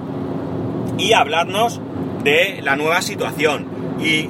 y 0.99 1.13
hablarnos 1.13 1.81
de 2.25 2.61
la 2.63 2.77
nueva 2.77 3.03
situación. 3.03 3.67
Y 4.01 4.29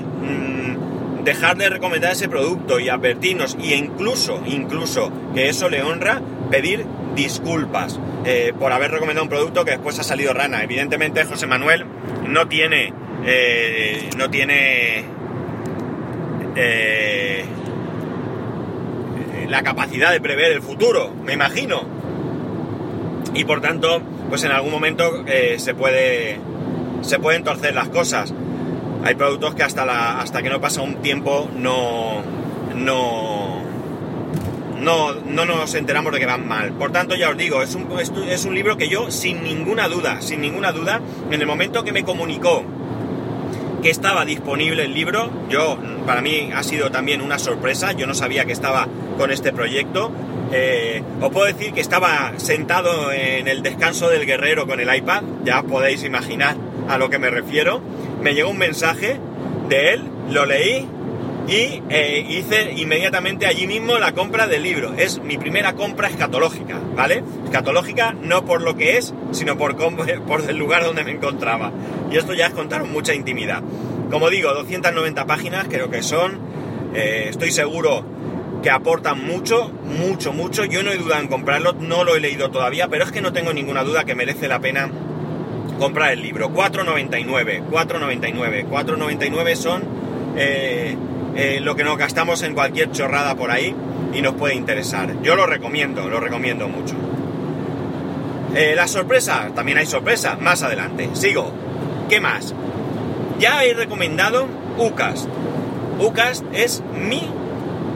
dejar 1.26 1.56
de 1.56 1.68
recomendar 1.68 2.12
ese 2.12 2.28
producto 2.28 2.78
y 2.78 2.88
advertirnos, 2.88 3.58
y 3.60 3.74
incluso, 3.74 4.42
incluso, 4.46 5.12
que 5.34 5.48
eso 5.48 5.68
le 5.68 5.82
honra, 5.82 6.22
pedir 6.50 6.86
disculpas 7.16 7.98
eh, 8.24 8.54
por 8.58 8.72
haber 8.72 8.92
recomendado 8.92 9.24
un 9.24 9.28
producto 9.28 9.64
que 9.64 9.72
después 9.72 9.98
ha 9.98 10.04
salido 10.04 10.32
rana. 10.32 10.62
Evidentemente 10.62 11.24
José 11.24 11.48
Manuel 11.48 11.84
no 12.28 12.46
tiene, 12.46 12.92
eh, 13.26 14.08
no 14.16 14.30
tiene 14.30 15.04
eh, 16.54 17.44
la 19.48 19.62
capacidad 19.64 20.12
de 20.12 20.20
prever 20.20 20.52
el 20.52 20.62
futuro, 20.62 21.12
me 21.24 21.32
imagino. 21.32 21.82
Y 23.34 23.44
por 23.44 23.60
tanto, 23.60 24.00
pues 24.28 24.44
en 24.44 24.52
algún 24.52 24.70
momento 24.70 25.24
se 25.58 25.74
puede 25.74 26.38
se 27.02 27.18
pueden 27.18 27.44
torcer 27.44 27.74
las 27.74 27.88
cosas 27.88 28.32
hay 29.06 29.14
productos 29.14 29.54
que 29.54 29.62
hasta, 29.62 30.20
hasta 30.20 30.42
que 30.42 30.50
no 30.50 30.60
pasa 30.60 30.82
un 30.82 30.96
tiempo 30.96 31.48
no, 31.54 32.22
no, 32.74 33.62
no, 34.80 35.14
no 35.14 35.44
nos 35.44 35.74
enteramos 35.74 36.12
de 36.12 36.18
que 36.18 36.26
van 36.26 36.46
mal. 36.46 36.72
Por 36.72 36.90
tanto, 36.90 37.14
ya 37.14 37.30
os 37.30 37.36
digo, 37.36 37.62
es 37.62 37.76
un, 37.76 37.86
es 38.28 38.44
un 38.44 38.54
libro 38.54 38.76
que 38.76 38.88
yo, 38.88 39.10
sin 39.12 39.44
ninguna 39.44 39.88
duda, 39.88 40.20
sin 40.20 40.40
ninguna 40.40 40.72
duda, 40.72 41.00
en 41.30 41.40
el 41.40 41.46
momento 41.46 41.84
que 41.84 41.92
me 41.92 42.02
comunicó 42.02 42.64
que 43.80 43.90
estaba 43.90 44.24
disponible 44.24 44.84
el 44.84 44.94
libro, 44.94 45.30
yo, 45.48 45.78
para 46.04 46.20
mí 46.20 46.50
ha 46.52 46.64
sido 46.64 46.90
también 46.90 47.20
una 47.20 47.38
sorpresa, 47.38 47.92
yo 47.92 48.08
no 48.08 48.14
sabía 48.14 48.44
que 48.44 48.52
estaba 48.52 48.88
con 49.16 49.30
este 49.30 49.52
proyecto. 49.52 50.10
Eh, 50.50 51.02
os 51.20 51.30
puedo 51.30 51.46
decir 51.46 51.72
que 51.72 51.80
estaba 51.80 52.32
sentado 52.38 53.12
en 53.12 53.46
el 53.46 53.62
descanso 53.62 54.08
del 54.08 54.26
guerrero 54.26 54.66
con 54.66 54.80
el 54.80 54.92
iPad, 54.92 55.22
ya 55.44 55.62
podéis 55.62 56.02
imaginar 56.02 56.56
a 56.88 56.98
lo 56.98 57.10
que 57.10 57.18
me 57.18 57.30
refiero 57.30 57.82
me 58.26 58.34
llegó 58.34 58.50
un 58.50 58.58
mensaje 58.58 59.20
de 59.68 59.92
él, 59.92 60.02
lo 60.32 60.46
leí 60.46 60.84
y 61.46 61.80
eh, 61.90 62.26
hice 62.28 62.72
inmediatamente 62.72 63.46
allí 63.46 63.68
mismo 63.68 63.98
la 63.98 64.14
compra 64.14 64.48
del 64.48 64.64
libro. 64.64 64.94
Es 64.94 65.20
mi 65.22 65.38
primera 65.38 65.74
compra 65.74 66.08
escatológica, 66.08 66.80
¿vale? 66.96 67.22
Escatológica 67.44 68.16
no 68.20 68.44
por 68.44 68.62
lo 68.62 68.74
que 68.74 68.98
es, 68.98 69.14
sino 69.30 69.56
por, 69.56 69.76
por 70.26 70.50
el 70.50 70.56
lugar 70.56 70.82
donde 70.82 71.04
me 71.04 71.12
encontraba. 71.12 71.70
Y 72.10 72.16
esto 72.16 72.34
ya 72.34 72.46
es 72.46 72.52
contar 72.52 72.82
mucha 72.82 73.14
intimidad. 73.14 73.62
Como 74.10 74.28
digo, 74.28 74.52
290 74.52 75.24
páginas 75.24 75.68
creo 75.70 75.88
que 75.88 76.02
son. 76.02 76.40
Eh, 76.96 77.26
estoy 77.30 77.52
seguro 77.52 78.04
que 78.60 78.70
aportan 78.70 79.24
mucho, 79.24 79.70
mucho, 79.84 80.32
mucho. 80.32 80.64
Yo 80.64 80.82
no 80.82 80.90
he 80.90 80.96
dudado 80.96 81.22
en 81.22 81.28
comprarlo, 81.28 81.74
no 81.74 82.02
lo 82.02 82.16
he 82.16 82.20
leído 82.20 82.50
todavía, 82.50 82.88
pero 82.88 83.04
es 83.04 83.12
que 83.12 83.20
no 83.20 83.32
tengo 83.32 83.52
ninguna 83.52 83.84
duda 83.84 84.02
que 84.02 84.16
merece 84.16 84.48
la 84.48 84.58
pena 84.58 84.90
comprar 85.78 86.12
el 86.12 86.22
libro. 86.22 86.50
4,99, 86.50 87.68
4,99, 87.70 88.68
4,99 88.68 89.56
son 89.56 89.82
eh, 90.36 90.96
eh, 91.36 91.60
lo 91.60 91.76
que 91.76 91.84
nos 91.84 91.98
gastamos 91.98 92.42
en 92.42 92.54
cualquier 92.54 92.90
chorrada 92.92 93.34
por 93.34 93.50
ahí 93.50 93.74
y 94.12 94.22
nos 94.22 94.34
puede 94.34 94.54
interesar. 94.54 95.20
Yo 95.22 95.36
lo 95.36 95.46
recomiendo, 95.46 96.08
lo 96.08 96.20
recomiendo 96.20 96.68
mucho. 96.68 96.94
Eh, 98.54 98.74
la 98.74 98.88
sorpresa, 98.88 99.50
también 99.54 99.78
hay 99.78 99.86
sorpresa, 99.86 100.36
más 100.40 100.62
adelante. 100.62 101.10
Sigo. 101.12 101.52
¿Qué 102.08 102.20
más? 102.20 102.54
Ya 103.38 103.64
he 103.64 103.74
recomendado 103.74 104.46
Ucast. 104.78 105.28
Ucast 105.98 106.44
es 106.52 106.82
mi 106.94 107.28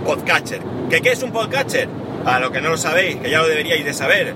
podcatcher. 0.04 0.60
¿Qué, 0.90 1.00
¿Qué 1.00 1.12
es 1.12 1.22
un 1.22 1.32
podcatcher? 1.32 1.88
Para 2.24 2.40
lo 2.40 2.52
que 2.52 2.60
no 2.60 2.68
lo 2.68 2.76
sabéis, 2.76 3.16
que 3.16 3.30
ya 3.30 3.40
lo 3.40 3.48
deberíais 3.48 3.84
de 3.84 3.94
saber, 3.94 4.34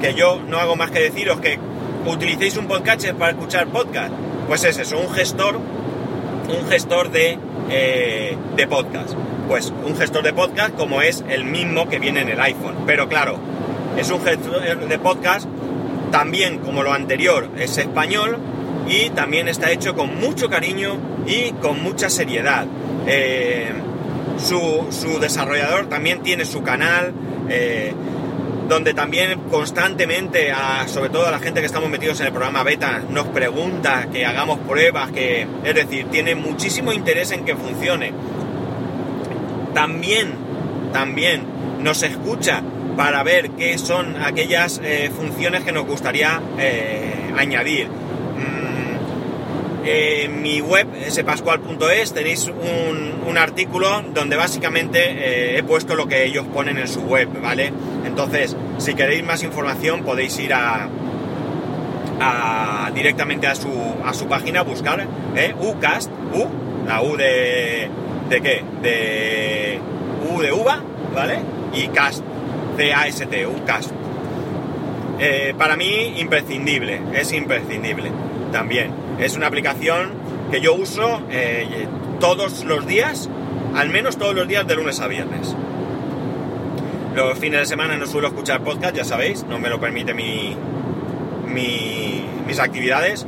que 0.00 0.14
yo 0.14 0.40
no 0.46 0.58
hago 0.58 0.76
más 0.76 0.92
que 0.92 1.00
deciros 1.00 1.40
que 1.40 1.58
utilicéis 2.06 2.56
un 2.56 2.66
podcatcher 2.66 3.14
para 3.14 3.32
escuchar 3.32 3.66
podcast. 3.68 4.12
Pues 4.46 4.64
es 4.64 4.78
eso, 4.78 4.98
un 4.98 5.10
gestor, 5.12 5.56
un 5.56 6.68
gestor 6.68 7.10
de, 7.10 7.38
eh, 7.70 8.36
de 8.56 8.66
podcast. 8.66 9.14
Pues 9.48 9.72
un 9.84 9.96
gestor 9.96 10.22
de 10.22 10.32
podcast 10.32 10.74
como 10.74 11.02
es 11.02 11.24
el 11.28 11.44
mismo 11.44 11.88
que 11.88 11.98
viene 11.98 12.22
en 12.22 12.28
el 12.28 12.40
iPhone. 12.40 12.76
Pero 12.86 13.08
claro, 13.08 13.38
es 13.96 14.10
un 14.10 14.22
gestor 14.22 14.88
de 14.88 14.98
podcast 14.98 15.48
también 16.10 16.58
como 16.58 16.82
lo 16.82 16.92
anterior, 16.92 17.50
es 17.58 17.76
español 17.76 18.38
y 18.88 19.10
también 19.10 19.48
está 19.48 19.72
hecho 19.72 19.94
con 19.94 20.14
mucho 20.20 20.48
cariño 20.48 20.96
y 21.26 21.50
con 21.52 21.82
mucha 21.82 22.08
seriedad. 22.08 22.66
Eh, 23.06 23.72
su, 24.38 24.86
su, 24.90 25.18
desarrollador 25.18 25.88
también 25.88 26.22
tiene 26.22 26.44
su 26.44 26.62
canal. 26.62 27.12
Eh, 27.48 27.92
donde 28.68 28.94
también 28.94 29.40
constantemente, 29.50 30.52
sobre 30.86 31.10
todo 31.10 31.26
a 31.26 31.30
la 31.30 31.38
gente 31.38 31.60
que 31.60 31.66
estamos 31.66 31.90
metidos 31.90 32.20
en 32.20 32.26
el 32.26 32.32
programa 32.32 32.62
beta, 32.62 33.02
nos 33.10 33.26
pregunta 33.28 34.08
que 34.10 34.24
hagamos 34.24 34.58
pruebas, 34.60 35.10
que 35.10 35.46
es 35.64 35.74
decir, 35.74 36.06
tiene 36.10 36.34
muchísimo 36.34 36.92
interés 36.92 37.30
en 37.32 37.44
que 37.44 37.54
funcione. 37.56 38.12
También, 39.74 40.32
también 40.92 41.42
nos 41.80 42.02
escucha 42.02 42.62
para 42.96 43.22
ver 43.22 43.50
qué 43.50 43.76
son 43.76 44.16
aquellas 44.22 44.80
eh, 44.82 45.10
funciones 45.14 45.64
que 45.64 45.72
nos 45.72 45.86
gustaría 45.86 46.40
eh, 46.58 47.32
añadir. 47.36 47.88
En 49.86 50.40
mi 50.40 50.62
web, 50.62 50.86
spascual.es, 51.10 52.14
tenéis 52.14 52.48
un, 52.48 53.36
artículo 53.36 54.00
donde 54.14 54.36
básicamente 54.36 55.00
eh, 55.00 55.58
he 55.58 55.62
puesto 55.64 55.96
lo 55.96 56.06
que 56.06 56.24
ellos 56.24 56.46
ponen 56.46 56.78
en 56.78 56.86
su 56.86 57.00
web, 57.00 57.28
¿vale? 57.42 57.72
Entonces, 58.06 58.56
si 58.78 58.94
queréis 58.94 59.24
más 59.24 59.42
información, 59.42 60.04
podéis 60.04 60.38
ir 60.38 60.54
a, 60.54 60.88
directamente 62.94 63.48
a 63.48 63.56
su, 63.56 63.70
a 64.04 64.14
su 64.14 64.28
página, 64.28 64.62
buscar 64.62 65.04
¿eh? 65.34 65.52
Ucast, 65.58 66.10
U, 66.32 66.46
la 66.86 67.02
U 67.02 67.16
de, 67.16 67.90
de 68.28 68.40
qué? 68.40 68.62
De 68.80 69.80
U 70.30 70.40
de 70.40 70.52
uva, 70.52 70.80
¿vale? 71.12 71.40
Y 71.74 71.88
cast, 71.88 72.22
C-A-S-T, 72.76 73.46
Ucast. 73.48 73.90
Eh, 75.18 75.54
para 75.58 75.76
mí, 75.76 76.14
imprescindible, 76.18 77.00
es 77.14 77.32
imprescindible 77.32 78.10
también. 78.52 79.03
Es 79.18 79.36
una 79.36 79.46
aplicación 79.46 80.10
que 80.50 80.60
yo 80.60 80.74
uso 80.74 81.22
eh, 81.30 81.86
todos 82.20 82.64
los 82.64 82.86
días, 82.86 83.28
al 83.74 83.90
menos 83.90 84.16
todos 84.16 84.34
los 84.34 84.48
días 84.48 84.66
de 84.66 84.74
lunes 84.74 85.00
a 85.00 85.08
viernes. 85.08 85.54
Los 87.14 87.38
fines 87.38 87.60
de 87.60 87.66
semana 87.66 87.96
no 87.96 88.06
suelo 88.06 88.28
escuchar 88.28 88.62
podcast, 88.62 88.96
ya 88.96 89.04
sabéis, 89.04 89.44
no 89.44 89.58
me 89.58 89.68
lo 89.68 89.80
permite 89.80 90.14
mi, 90.14 90.56
mis 91.46 92.58
actividades, 92.58 93.24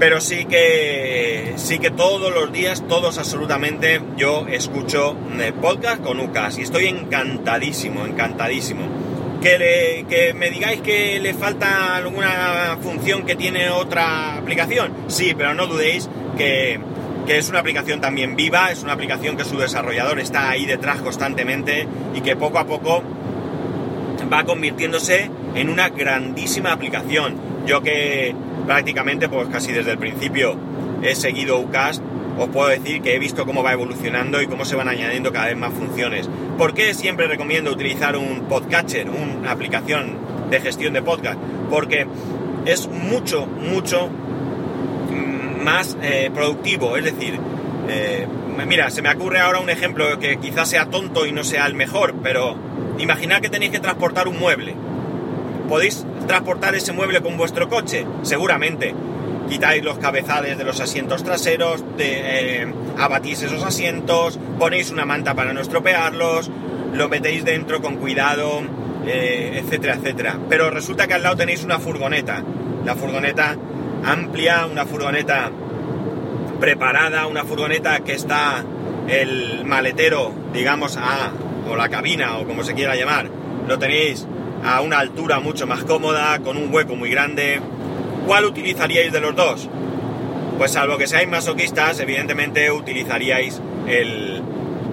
pero 0.00 0.20
sí 0.20 0.44
que 0.46 1.54
sí 1.56 1.78
que 1.78 1.90
todos 1.90 2.32
los 2.32 2.52
días, 2.52 2.84
todos 2.88 3.18
absolutamente, 3.18 4.00
yo 4.16 4.46
escucho 4.48 5.16
eh, 5.38 5.52
podcast 5.52 6.02
con 6.02 6.18
UCAS 6.20 6.58
y 6.58 6.62
estoy 6.62 6.86
encantadísimo, 6.86 8.04
encantadísimo. 8.04 9.07
Que, 9.40 10.34
me 10.34 10.50
digáis 10.50 10.80
que 10.80 11.20
le 11.20 11.32
falta 11.34 11.96
alguna 11.96 12.78
función 12.82 13.24
que 13.24 13.36
tiene 13.36 13.70
otra 13.70 14.36
aplicación. 14.36 14.92
Sí, 15.06 15.34
pero 15.36 15.54
no 15.54 15.66
dudéis 15.66 16.08
que, 16.36 16.80
que 17.26 17.38
es 17.38 17.48
una 17.48 17.60
aplicación 17.60 18.00
también 18.00 18.36
viva, 18.36 18.70
es 18.72 18.82
una 18.82 18.94
aplicación 18.94 19.36
que 19.36 19.44
su 19.44 19.56
desarrollador 19.58 20.18
está 20.18 20.50
ahí 20.50 20.66
detrás 20.66 21.00
constantemente 21.00 21.86
y 22.14 22.20
que 22.20 22.36
poco 22.36 22.58
a 22.58 22.66
poco 22.66 23.02
va 24.32 24.44
convirtiéndose 24.44 25.30
en 25.54 25.68
una 25.68 25.88
grandísima 25.88 26.72
aplicación. 26.72 27.36
Yo 27.66 27.82
que 27.82 28.34
prácticamente, 28.66 29.28
pues 29.28 29.48
casi 29.48 29.72
desde 29.72 29.92
el 29.92 29.98
principio 29.98 30.56
he 31.02 31.14
seguido 31.14 31.58
UCAST, 31.58 32.02
os 32.38 32.48
puedo 32.48 32.68
decir 32.68 33.02
que 33.02 33.14
he 33.14 33.18
visto 33.18 33.44
cómo 33.44 33.62
va 33.62 33.72
evolucionando 33.72 34.40
y 34.40 34.46
cómo 34.46 34.64
se 34.64 34.76
van 34.76 34.88
añadiendo 34.88 35.32
cada 35.32 35.46
vez 35.46 35.56
más 35.56 35.72
funciones. 35.72 36.28
¿Por 36.56 36.72
qué 36.72 36.94
siempre 36.94 37.26
recomiendo 37.26 37.72
utilizar 37.72 38.16
un 38.16 38.42
podcatcher, 38.48 39.08
una 39.10 39.50
aplicación 39.50 40.16
de 40.50 40.60
gestión 40.60 40.92
de 40.92 41.02
podcast? 41.02 41.38
Porque 41.68 42.06
es 42.64 42.86
mucho, 42.86 43.46
mucho 43.46 44.08
mm, 44.08 45.64
más 45.64 45.96
eh, 46.00 46.30
productivo. 46.32 46.96
Es 46.96 47.04
decir, 47.04 47.38
eh, 47.88 48.26
mira, 48.66 48.90
se 48.90 49.02
me 49.02 49.10
ocurre 49.10 49.40
ahora 49.40 49.58
un 49.58 49.70
ejemplo 49.70 50.18
que 50.18 50.38
quizás 50.38 50.68
sea 50.68 50.86
tonto 50.86 51.26
y 51.26 51.32
no 51.32 51.42
sea 51.42 51.66
el 51.66 51.74
mejor, 51.74 52.14
pero 52.22 52.56
imaginad 52.98 53.40
que 53.40 53.48
tenéis 53.48 53.72
que 53.72 53.80
transportar 53.80 54.28
un 54.28 54.38
mueble. 54.38 54.74
¿Podéis 55.68 56.06
transportar 56.26 56.74
ese 56.74 56.92
mueble 56.92 57.20
con 57.20 57.36
vuestro 57.36 57.68
coche? 57.68 58.06
Seguramente 58.22 58.94
quitáis 59.48 59.82
los 59.82 59.98
cabezales 59.98 60.58
de 60.58 60.64
los 60.64 60.80
asientos 60.80 61.24
traseros, 61.24 61.84
eh, 61.98 62.66
abatís 62.98 63.42
esos 63.42 63.62
asientos, 63.64 64.38
ponéis 64.58 64.90
una 64.90 65.04
manta 65.04 65.34
para 65.34 65.52
no 65.52 65.60
estropearlos, 65.60 66.50
lo 66.92 67.08
metéis 67.08 67.44
dentro 67.44 67.80
con 67.80 67.96
cuidado, 67.96 68.62
eh, 69.06 69.62
etcétera, 69.62 69.94
etcétera. 69.94 70.38
Pero 70.48 70.70
resulta 70.70 71.06
que 71.06 71.14
al 71.14 71.22
lado 71.22 71.36
tenéis 71.36 71.64
una 71.64 71.78
furgoneta, 71.78 72.42
la 72.84 72.94
furgoneta 72.94 73.56
amplia, 74.04 74.66
una 74.66 74.84
furgoneta 74.84 75.50
preparada, 76.60 77.26
una 77.26 77.44
furgoneta 77.44 78.00
que 78.00 78.14
está 78.14 78.64
el 79.08 79.64
maletero, 79.64 80.32
digamos, 80.52 80.96
a, 80.96 81.32
o 81.68 81.76
la 81.76 81.88
cabina, 81.88 82.38
o 82.38 82.46
como 82.46 82.64
se 82.64 82.74
quiera 82.74 82.94
llamar, 82.96 83.30
lo 83.66 83.78
tenéis 83.78 84.26
a 84.64 84.80
una 84.80 84.98
altura 84.98 85.40
mucho 85.40 85.66
más 85.66 85.84
cómoda, 85.84 86.40
con 86.40 86.56
un 86.56 86.72
hueco 86.74 86.96
muy 86.96 87.10
grande, 87.10 87.60
¿Cuál 88.28 88.44
utilizaríais 88.44 89.10
de 89.10 89.20
los 89.22 89.34
dos? 89.34 89.70
Pues 90.58 90.72
salvo 90.72 90.98
que 90.98 91.06
seáis 91.06 91.26
masoquistas, 91.26 91.98
evidentemente 91.98 92.70
utilizaríais 92.70 93.58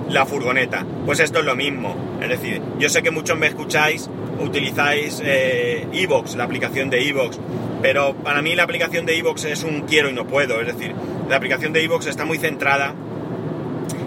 la 0.08 0.26
furgoneta. 0.26 0.86
Pues 1.06 1.20
esto 1.20 1.40
es 1.40 1.46
lo 1.46 1.54
mismo. 1.54 1.98
Es 2.22 2.30
decir, 2.30 2.62
yo 2.80 2.88
sé 2.88 3.04
que 3.04 3.12
muchos 3.12 3.38
me 3.38 3.48
escucháis, 3.48 4.10
utilizáis 4.40 5.22
eh, 5.22 5.86
Evox, 5.92 6.38
la 6.38 6.46
aplicación 6.46 6.90
de 6.90 7.10
Evox, 7.10 7.38
pero 7.82 8.16
para 8.16 8.42
mí 8.42 8.56
la 8.56 8.64
aplicación 8.64 9.06
de 9.06 9.18
Evox 9.18 9.44
es 9.44 9.66
un 9.66 9.82
quiero 9.82 10.10
y 10.10 10.14
no 10.14 10.26
puedo. 10.26 10.62
Es 10.62 10.68
decir, 10.68 10.96
la 11.28 11.36
aplicación 11.36 11.74
de 11.74 11.84
Evox 11.84 12.08
está 12.08 12.24
muy 12.24 12.38
centrada 12.38 12.96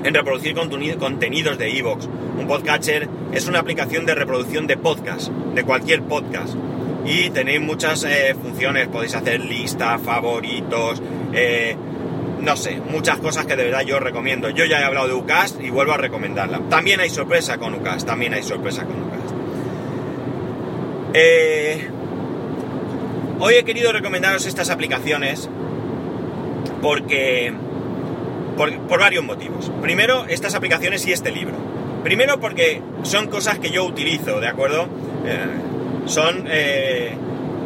en 0.04 0.14
reproducir 0.14 0.54
contenidos 0.54 1.58
de 1.58 1.78
Evox. 1.78 2.06
Un 2.06 2.46
podcatcher 2.46 3.06
es 3.32 3.46
una 3.46 3.58
aplicación 3.58 4.06
de 4.06 4.14
reproducción 4.14 4.66
de 4.66 4.78
podcast, 4.78 5.28
de 5.28 5.64
cualquier 5.64 6.02
podcast 6.04 6.54
y 7.08 7.30
tenéis 7.30 7.60
muchas 7.60 8.04
eh, 8.04 8.34
funciones, 8.40 8.88
podéis 8.88 9.14
hacer 9.14 9.40
listas, 9.40 10.00
favoritos, 10.02 11.02
eh, 11.32 11.74
no 12.40 12.54
sé, 12.54 12.82
muchas 12.90 13.16
cosas 13.18 13.46
que 13.46 13.56
de 13.56 13.64
verdad 13.64 13.80
yo 13.80 13.98
recomiendo. 13.98 14.50
Yo 14.50 14.66
ya 14.66 14.80
he 14.80 14.84
hablado 14.84 15.08
de 15.08 15.14
UCAST 15.14 15.62
y 15.62 15.70
vuelvo 15.70 15.94
a 15.94 15.96
recomendarla. 15.96 16.60
También 16.68 17.00
hay 17.00 17.08
sorpresa 17.08 17.56
con 17.56 17.72
UCAST, 17.74 18.06
también 18.06 18.34
hay 18.34 18.42
sorpresa 18.42 18.84
con 18.84 19.02
UCAST. 19.02 19.34
Eh, 21.14 21.88
hoy 23.40 23.54
he 23.54 23.64
querido 23.64 23.90
recomendaros 23.90 24.44
estas 24.44 24.68
aplicaciones 24.68 25.48
porque... 26.82 27.54
Por, 28.58 28.76
por, 28.80 28.98
varios 28.98 29.24
motivos. 29.24 29.70
Primero, 29.80 30.26
estas 30.26 30.56
aplicaciones 30.56 31.06
y 31.06 31.12
este 31.12 31.30
libro. 31.30 31.54
Primero 32.02 32.40
porque 32.40 32.82
son 33.04 33.28
cosas 33.28 33.60
que 33.60 33.70
yo 33.70 33.84
utilizo, 33.84 34.40
¿de 34.40 34.48
acuerdo? 34.48 34.88
Son 36.08 36.46
eh, 36.48 37.12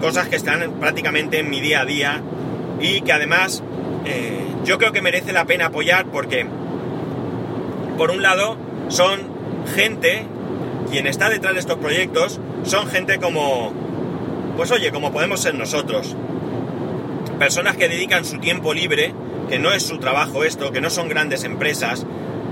cosas 0.00 0.28
que 0.28 0.36
están 0.36 0.74
prácticamente 0.80 1.38
en 1.38 1.48
mi 1.48 1.60
día 1.60 1.80
a 1.80 1.84
día 1.84 2.20
y 2.80 3.00
que 3.02 3.12
además 3.12 3.62
eh, 4.04 4.44
yo 4.64 4.78
creo 4.78 4.92
que 4.92 5.00
merece 5.00 5.32
la 5.32 5.44
pena 5.44 5.66
apoyar 5.66 6.06
porque, 6.06 6.46
por 7.96 8.10
un 8.10 8.20
lado, 8.20 8.56
son 8.88 9.20
gente, 9.74 10.26
quien 10.90 11.06
está 11.06 11.28
detrás 11.28 11.54
de 11.54 11.60
estos 11.60 11.78
proyectos, 11.78 12.40
son 12.64 12.88
gente 12.88 13.18
como, 13.18 13.72
pues 14.56 14.70
oye, 14.72 14.90
como 14.90 15.12
podemos 15.12 15.40
ser 15.40 15.54
nosotros. 15.54 16.16
Personas 17.38 17.76
que 17.76 17.88
dedican 17.88 18.24
su 18.24 18.38
tiempo 18.38 18.74
libre, 18.74 19.14
que 19.48 19.58
no 19.58 19.72
es 19.72 19.84
su 19.84 19.98
trabajo 19.98 20.44
esto, 20.44 20.72
que 20.72 20.80
no 20.80 20.90
son 20.90 21.08
grandes 21.08 21.44
empresas, 21.44 22.06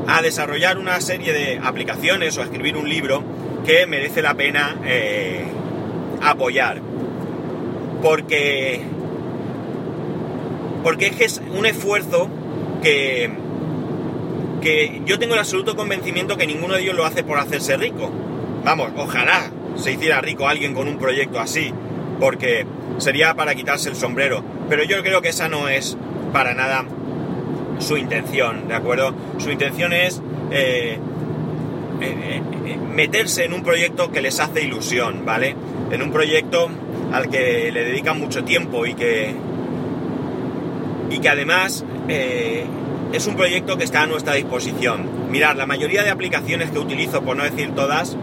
a 0.07 0.22
desarrollar 0.22 0.79
una 0.79 1.00
serie 1.00 1.33
de 1.33 1.61
aplicaciones 1.62 2.37
o 2.38 2.42
a 2.42 2.44
escribir 2.44 2.76
un 2.76 2.88
libro 2.88 3.22
que 3.64 3.87
merece 3.87 4.22
la 4.22 4.35
pena 4.35 4.76
eh, 4.85 5.44
apoyar. 6.22 6.80
Porque, 8.02 8.80
porque 10.83 11.12
es 11.18 11.42
un 11.56 11.66
esfuerzo 11.66 12.28
que, 12.83 13.30
que 14.61 15.02
yo 15.04 15.18
tengo 15.18 15.35
el 15.35 15.40
absoluto 15.40 15.76
convencimiento 15.76 16.37
que 16.37 16.46
ninguno 16.46 16.74
de 16.74 16.83
ellos 16.83 16.96
lo 16.96 17.04
hace 17.04 17.22
por 17.22 17.38
hacerse 17.38 17.76
rico. 17.76 18.11
Vamos, 18.64 18.90
ojalá 18.96 19.50
se 19.76 19.92
hiciera 19.92 20.20
rico 20.20 20.48
alguien 20.48 20.74
con 20.74 20.88
un 20.88 20.98
proyecto 20.98 21.40
así, 21.40 21.72
porque 22.18 22.66
sería 22.98 23.35
para 23.35 23.54
quitarse 23.54 23.88
el 23.88 23.96
sombrero. 23.96 24.42
Pero 24.68 24.85
yo 24.85 25.02
creo 25.02 25.22
que 25.22 25.28
esa 25.28 25.48
no 25.48 25.68
es 25.68 25.96
para 26.33 26.54
nada 26.54 26.85
su 27.78 27.96
intención, 27.96 28.68
¿de 28.68 28.74
acuerdo? 28.74 29.14
Su 29.38 29.50
intención 29.50 29.92
es 29.92 30.20
eh, 30.50 30.98
eh, 32.00 32.42
eh, 32.66 32.76
meterse 32.94 33.44
en 33.44 33.52
un 33.52 33.62
proyecto 33.62 34.11
que 34.11 34.20
les 34.20 34.38
hace 34.40 34.62
ilusión, 34.62 35.24
¿vale? 35.24 35.56
En 35.90 36.03
un 36.03 36.11
proyecto 36.11 36.68
al 37.12 37.29
que 37.29 37.70
le 37.72 37.85
dedican 37.85 38.18
mucho 38.18 38.44
tiempo 38.44 38.87
y 38.87 38.94
que, 38.94 39.35
y 41.11 41.18
que 41.18 41.29
además 41.29 41.85
eh, 42.09 42.64
es 43.12 43.26
un 43.26 43.37
proyecto 43.37 43.76
que 43.76 43.85
está 43.85 44.03
a 44.03 44.07
nuestra 44.07 44.35
disposición. 44.35 45.31
Mirad, 45.31 45.57
la 45.57 45.66
mayoría 45.66 46.03
de 46.03 46.11
aplicaciones 46.11 46.70
que 46.70 46.79
utilizo, 46.79 47.22
por 47.22 47.37
no 47.37 47.42
decir 47.42 47.74
todas, 47.74 48.16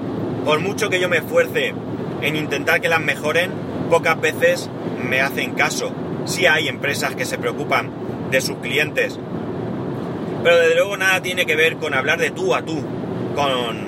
por 0.46 0.60
mucho 0.60 0.90
que 0.90 1.00
yo 1.00 1.10
me 1.10 1.18
esfuerce 1.18 1.74
en 2.22 2.36
intentar 2.36 2.82
que 2.82 2.90
las 2.90 3.02
mejoren, 3.02 3.52
pocas 3.90 4.20
veces 4.20 4.70
me 5.08 5.22
hacen 5.22 5.54
caso. 5.54 5.92
Sí 6.26 6.46
hay 6.46 6.68
empresas 6.68 7.16
que 7.16 7.26
se 7.26 7.38
preocupan 7.38 7.92
de 8.32 8.42
sus 8.42 8.58
clientes, 8.58 9.20
pero 10.44 10.58
desde 10.58 10.76
luego 10.76 10.98
nada 10.98 11.22
tiene 11.22 11.46
que 11.46 11.56
ver 11.56 11.78
con 11.78 11.94
hablar 11.94 12.20
de 12.20 12.32
tú 12.32 12.54
a 12.54 12.62
tú 12.64 12.82
con, 13.36 13.87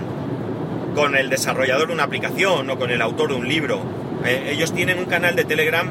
con 0.95 1.15
el 1.15 1.29
desarrollador 1.29 1.87
de 1.87 1.93
una 1.93 2.03
aplicación 2.03 2.69
o 2.69 2.77
con 2.77 2.91
el 2.91 3.01
autor 3.01 3.29
de 3.29 3.35
un 3.35 3.47
libro. 3.47 3.81
Eh, 4.25 4.51
ellos 4.53 4.73
tienen 4.73 4.99
un 4.99 5.05
canal 5.05 5.35
de 5.35 5.45
Telegram, 5.45 5.89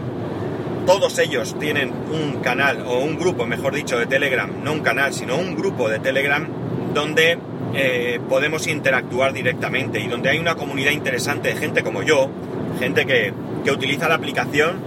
todos 0.87 1.19
ellos 1.19 1.57
tienen 1.59 1.93
un 2.11 2.41
canal 2.41 2.85
o 2.87 2.99
un 2.99 3.19
grupo, 3.19 3.47
mejor 3.47 3.75
dicho, 3.75 3.99
de 3.99 4.07
Telegram, 4.07 4.51
no 4.63 4.73
un 4.73 4.81
canal, 4.81 5.13
sino 5.13 5.37
un 5.37 5.55
grupo 5.55 5.89
de 5.89 5.99
Telegram 5.99 6.47
donde 6.95 7.39
eh, 7.75 8.21
podemos 8.29 8.67
interactuar 8.67 9.33
directamente 9.33 10.01
y 10.01 10.09
donde 10.09 10.31
hay 10.31 10.39
una 10.39 10.55
comunidad 10.55 10.93
interesante 10.93 11.51
de 11.51 11.57
gente 11.57 11.83
como 11.83 12.03
yo, 12.03 12.31
gente 12.79 13.07
que, 13.07 13.33
que 13.65 13.71
utiliza 13.71 14.09
la 14.09 14.15
aplicación 14.15 14.81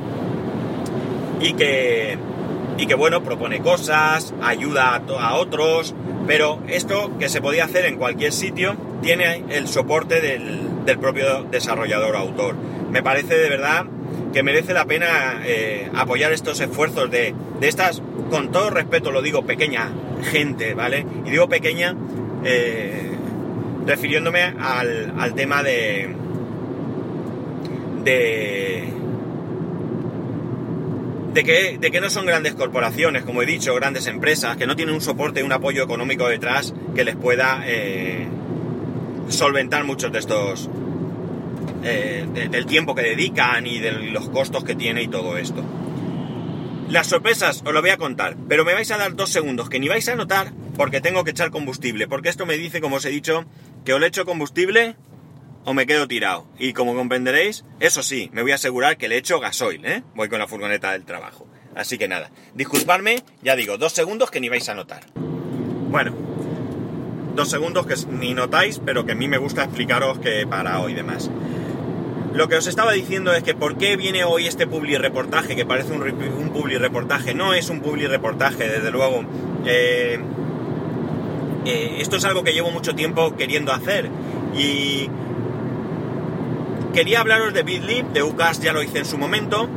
y 1.39 1.53
que, 1.53 2.17
y 2.77 2.87
que, 2.87 2.95
bueno, 2.95 3.23
propone 3.23 3.59
cosas, 3.61 4.33
ayuda 4.41 4.95
a, 4.95 5.27
a 5.27 5.35
otros, 5.35 5.93
pero 6.27 6.59
esto 6.67 7.17
que 7.19 7.29
se 7.29 7.41
podía 7.41 7.65
hacer 7.65 7.85
en 7.85 7.97
cualquier 7.97 8.31
sitio 8.31 8.75
tiene 9.01 9.43
el 9.49 9.67
soporte 9.67 10.21
del, 10.21 10.97
propio 10.99 11.43
desarrollador 11.43 12.15
o 12.15 12.19
autor. 12.19 12.55
Me 12.91 13.01
parece 13.01 13.35
de 13.35 13.49
verdad 13.49 13.85
que 14.33 14.43
merece 14.43 14.73
la 14.73 14.85
pena 14.85 15.41
eh, 15.45 15.89
apoyar 15.95 16.31
estos 16.31 16.59
esfuerzos 16.59 17.09
de, 17.09 17.33
estas, 17.61 18.01
con 18.29 18.51
todo 18.51 18.69
respeto 18.69 19.11
lo 19.11 19.21
digo, 19.21 19.45
pequeña 19.45 19.89
gente, 20.23 20.73
¿vale? 20.73 21.05
Y 21.25 21.31
digo 21.31 21.49
pequeña 21.49 21.95
eh, 22.43 23.11
refiriéndome 23.85 24.53
al, 24.59 25.13
al 25.17 25.33
tema 25.33 25.63
de... 25.63 26.15
de 28.03 29.00
de 31.33 31.43
que, 31.43 31.77
de 31.79 31.91
que, 31.91 32.01
no 32.01 32.09
son 32.09 32.25
grandes 32.25 32.55
corporaciones, 32.55 33.23
como 33.23 33.41
he 33.41 33.45
dicho, 33.45 33.73
grandes 33.75 34.07
empresas, 34.07 34.57
que 34.57 34.67
no 34.67 34.75
tienen 34.75 34.95
un 34.95 35.01
soporte, 35.01 35.43
un 35.43 35.51
apoyo 35.51 35.83
económico 35.83 36.27
detrás 36.27 36.73
que 36.93 37.03
les 37.03 37.15
pueda 37.15 37.63
eh, 37.65 38.27
solventar 39.29 39.83
muchos 39.85 40.11
de 40.11 40.19
estos, 40.19 40.69
eh, 41.83 42.25
del 42.49 42.65
tiempo 42.65 42.95
que 42.95 43.03
dedican 43.03 43.65
y 43.65 43.79
de 43.79 43.91
los 43.91 44.29
costos 44.29 44.63
que 44.63 44.75
tiene 44.75 45.03
y 45.03 45.07
todo 45.07 45.37
esto. 45.37 45.63
Las 46.89 47.07
sorpresas 47.07 47.63
os 47.65 47.73
lo 47.73 47.79
voy 47.79 47.91
a 47.91 47.97
contar, 47.97 48.35
pero 48.49 48.65
me 48.65 48.73
vais 48.73 48.91
a 48.91 48.97
dar 48.97 49.15
dos 49.15 49.29
segundos 49.29 49.69
que 49.69 49.79
ni 49.79 49.87
vais 49.87 50.07
a 50.09 50.15
notar 50.15 50.51
porque 50.75 50.99
tengo 50.99 51.23
que 51.23 51.31
echar 51.31 51.49
combustible, 51.49 52.07
porque 52.07 52.27
esto 52.27 52.45
me 52.45 52.57
dice, 52.57 52.81
como 52.81 52.97
os 52.97 53.05
he 53.05 53.09
dicho, 53.09 53.45
que 53.85 53.93
o 53.93 53.99
le 53.99 54.07
echo 54.07 54.25
combustible 54.25 54.97
o 55.65 55.73
me 55.73 55.85
quedo 55.85 56.07
tirado. 56.07 56.45
Y 56.57 56.73
como 56.73 56.95
comprenderéis, 56.95 57.65
eso 57.79 58.03
sí, 58.03 58.29
me 58.33 58.41
voy 58.41 58.51
a 58.51 58.55
asegurar 58.55 58.97
que 58.97 59.07
le 59.07 59.17
echo 59.17 59.39
gasoil, 59.39 59.85
¿eh? 59.85 60.03
Voy 60.15 60.29
con 60.29 60.39
la 60.39 60.47
furgoneta 60.47 60.91
del 60.91 61.05
trabajo. 61.05 61.47
Así 61.75 61.97
que 61.97 62.07
nada, 62.07 62.31
disculpadme, 62.53 63.23
ya 63.41 63.55
digo, 63.55 63.77
dos 63.77 63.93
segundos 63.93 64.29
que 64.29 64.39
ni 64.39 64.49
vais 64.49 64.67
a 64.67 64.75
notar. 64.75 65.05
Bueno, 65.15 66.13
dos 67.35 67.49
segundos 67.49 67.85
que 67.85 67.95
ni 68.11 68.33
notáis, 68.33 68.81
pero 68.83 69.05
que 69.05 69.13
a 69.13 69.15
mí 69.15 69.27
me 69.27 69.37
gusta 69.37 69.63
explicaros 69.63 70.19
que 70.19 70.45
para 70.47 70.79
hoy 70.81 70.93
demás. 70.93 71.29
Lo 72.33 72.47
que 72.47 72.55
os 72.55 72.67
estaba 72.67 72.93
diciendo 72.93 73.33
es 73.33 73.43
que 73.43 73.53
por 73.53 73.77
qué 73.77 73.97
viene 73.97 74.23
hoy 74.23 74.47
este 74.47 74.65
publi 74.65 74.97
reportaje, 74.97 75.55
que 75.55 75.65
parece 75.65 75.91
un, 75.91 76.01
un 76.01 76.49
publi 76.53 76.77
reportaje. 76.77 77.33
No 77.33 77.53
es 77.53 77.69
un 77.69 77.81
publi 77.81 78.07
reportaje, 78.07 78.69
desde 78.69 78.89
luego. 78.89 79.25
Eh, 79.65 80.17
eh, 81.65 81.97
esto 81.99 82.15
es 82.15 82.25
algo 82.25 82.43
que 82.43 82.53
llevo 82.53 82.71
mucho 82.71 82.95
tiempo 82.95 83.35
queriendo 83.35 83.73
hacer. 83.73 84.09
Y 84.57 85.09
quería 86.93 87.21
hablaros 87.21 87.53
de 87.53 87.63
BitLib, 87.63 88.07
de 88.07 88.23
UCAS 88.23 88.61
ya 88.61 88.73
lo 88.73 88.83
hice 88.83 88.99
en 88.99 89.05
su 89.05 89.17
momento. 89.17 89.69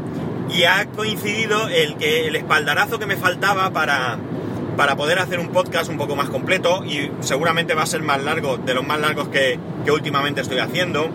Y 0.50 0.64
ha 0.64 0.86
coincidido 0.86 1.68
el 1.68 1.96
que 1.96 2.26
el 2.26 2.36
espaldarazo 2.36 2.98
que 2.98 3.06
me 3.06 3.16
faltaba 3.16 3.70
para, 3.70 4.18
para 4.76 4.94
poder 4.94 5.18
hacer 5.18 5.40
un 5.40 5.48
podcast 5.48 5.90
un 5.90 5.96
poco 5.96 6.16
más 6.16 6.28
completo. 6.28 6.84
Y 6.84 7.10
seguramente 7.20 7.74
va 7.74 7.82
a 7.82 7.86
ser 7.86 8.02
más 8.02 8.22
largo, 8.22 8.58
de 8.58 8.74
los 8.74 8.86
más 8.86 9.00
largos 9.00 9.28
que, 9.28 9.58
que 9.84 9.90
últimamente 9.90 10.40
estoy 10.40 10.58
haciendo 10.58 11.10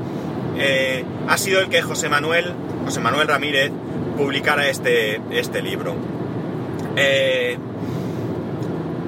eh, 0.62 1.06
ha 1.28 1.38
sido 1.38 1.62
el 1.62 1.70
que 1.70 1.82
José 1.82 2.10
Manuel, 2.10 2.54
José 2.84 3.00
Manuel 3.00 3.28
Ramírez, 3.28 3.72
publicara 4.18 4.68
este, 4.68 5.22
este 5.32 5.62
libro. 5.62 5.96
Eh, 6.98 7.58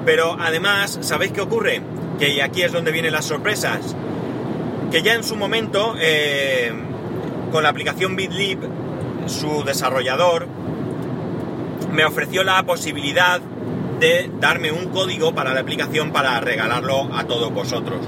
pero 0.06 0.36
además, 0.40 0.98
¿sabéis 1.02 1.32
qué 1.32 1.42
ocurre? 1.42 1.82
Que 2.18 2.42
aquí 2.42 2.62
es 2.62 2.72
donde 2.72 2.90
vienen 2.90 3.12
las 3.12 3.26
sorpresas. 3.26 3.94
Que 4.92 5.02
ya 5.02 5.14
en 5.14 5.24
su 5.24 5.34
momento, 5.34 5.96
eh, 5.98 6.70
con 7.50 7.64
la 7.64 7.70
aplicación 7.70 8.14
BitLib, 8.14 8.60
su 9.26 9.64
desarrollador 9.64 10.46
me 11.90 12.04
ofreció 12.04 12.44
la 12.44 12.62
posibilidad 12.62 13.40
de 13.98 14.30
darme 14.40 14.70
un 14.70 14.90
código 14.90 15.34
para 15.34 15.54
la 15.54 15.60
aplicación 15.60 16.12
para 16.12 16.38
regalarlo 16.40 17.08
a 17.14 17.24
todos 17.24 17.52
vosotros. 17.52 18.00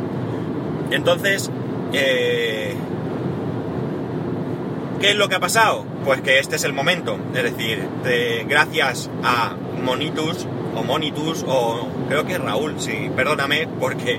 Entonces, 0.91 1.51
¿Qué 5.05 5.11
es 5.11 5.17
lo 5.17 5.29
que 5.29 5.35
ha 5.35 5.41
pasado? 5.41 5.85
Pues 6.03 6.23
que 6.23 6.39
este 6.39 6.57
es 6.57 6.65
el 6.65 6.73
momento. 6.73 7.19
Es 7.35 7.43
decir, 7.43 7.87
gracias 8.49 9.11
a 9.23 9.55
Monitus, 9.83 10.47
o 10.75 10.83
Monitus, 10.83 11.45
o 11.47 11.89
creo 12.09 12.25
que 12.25 12.39
Raúl, 12.39 12.77
sí, 12.81 13.11
perdóname, 13.15 13.69
porque 13.79 14.19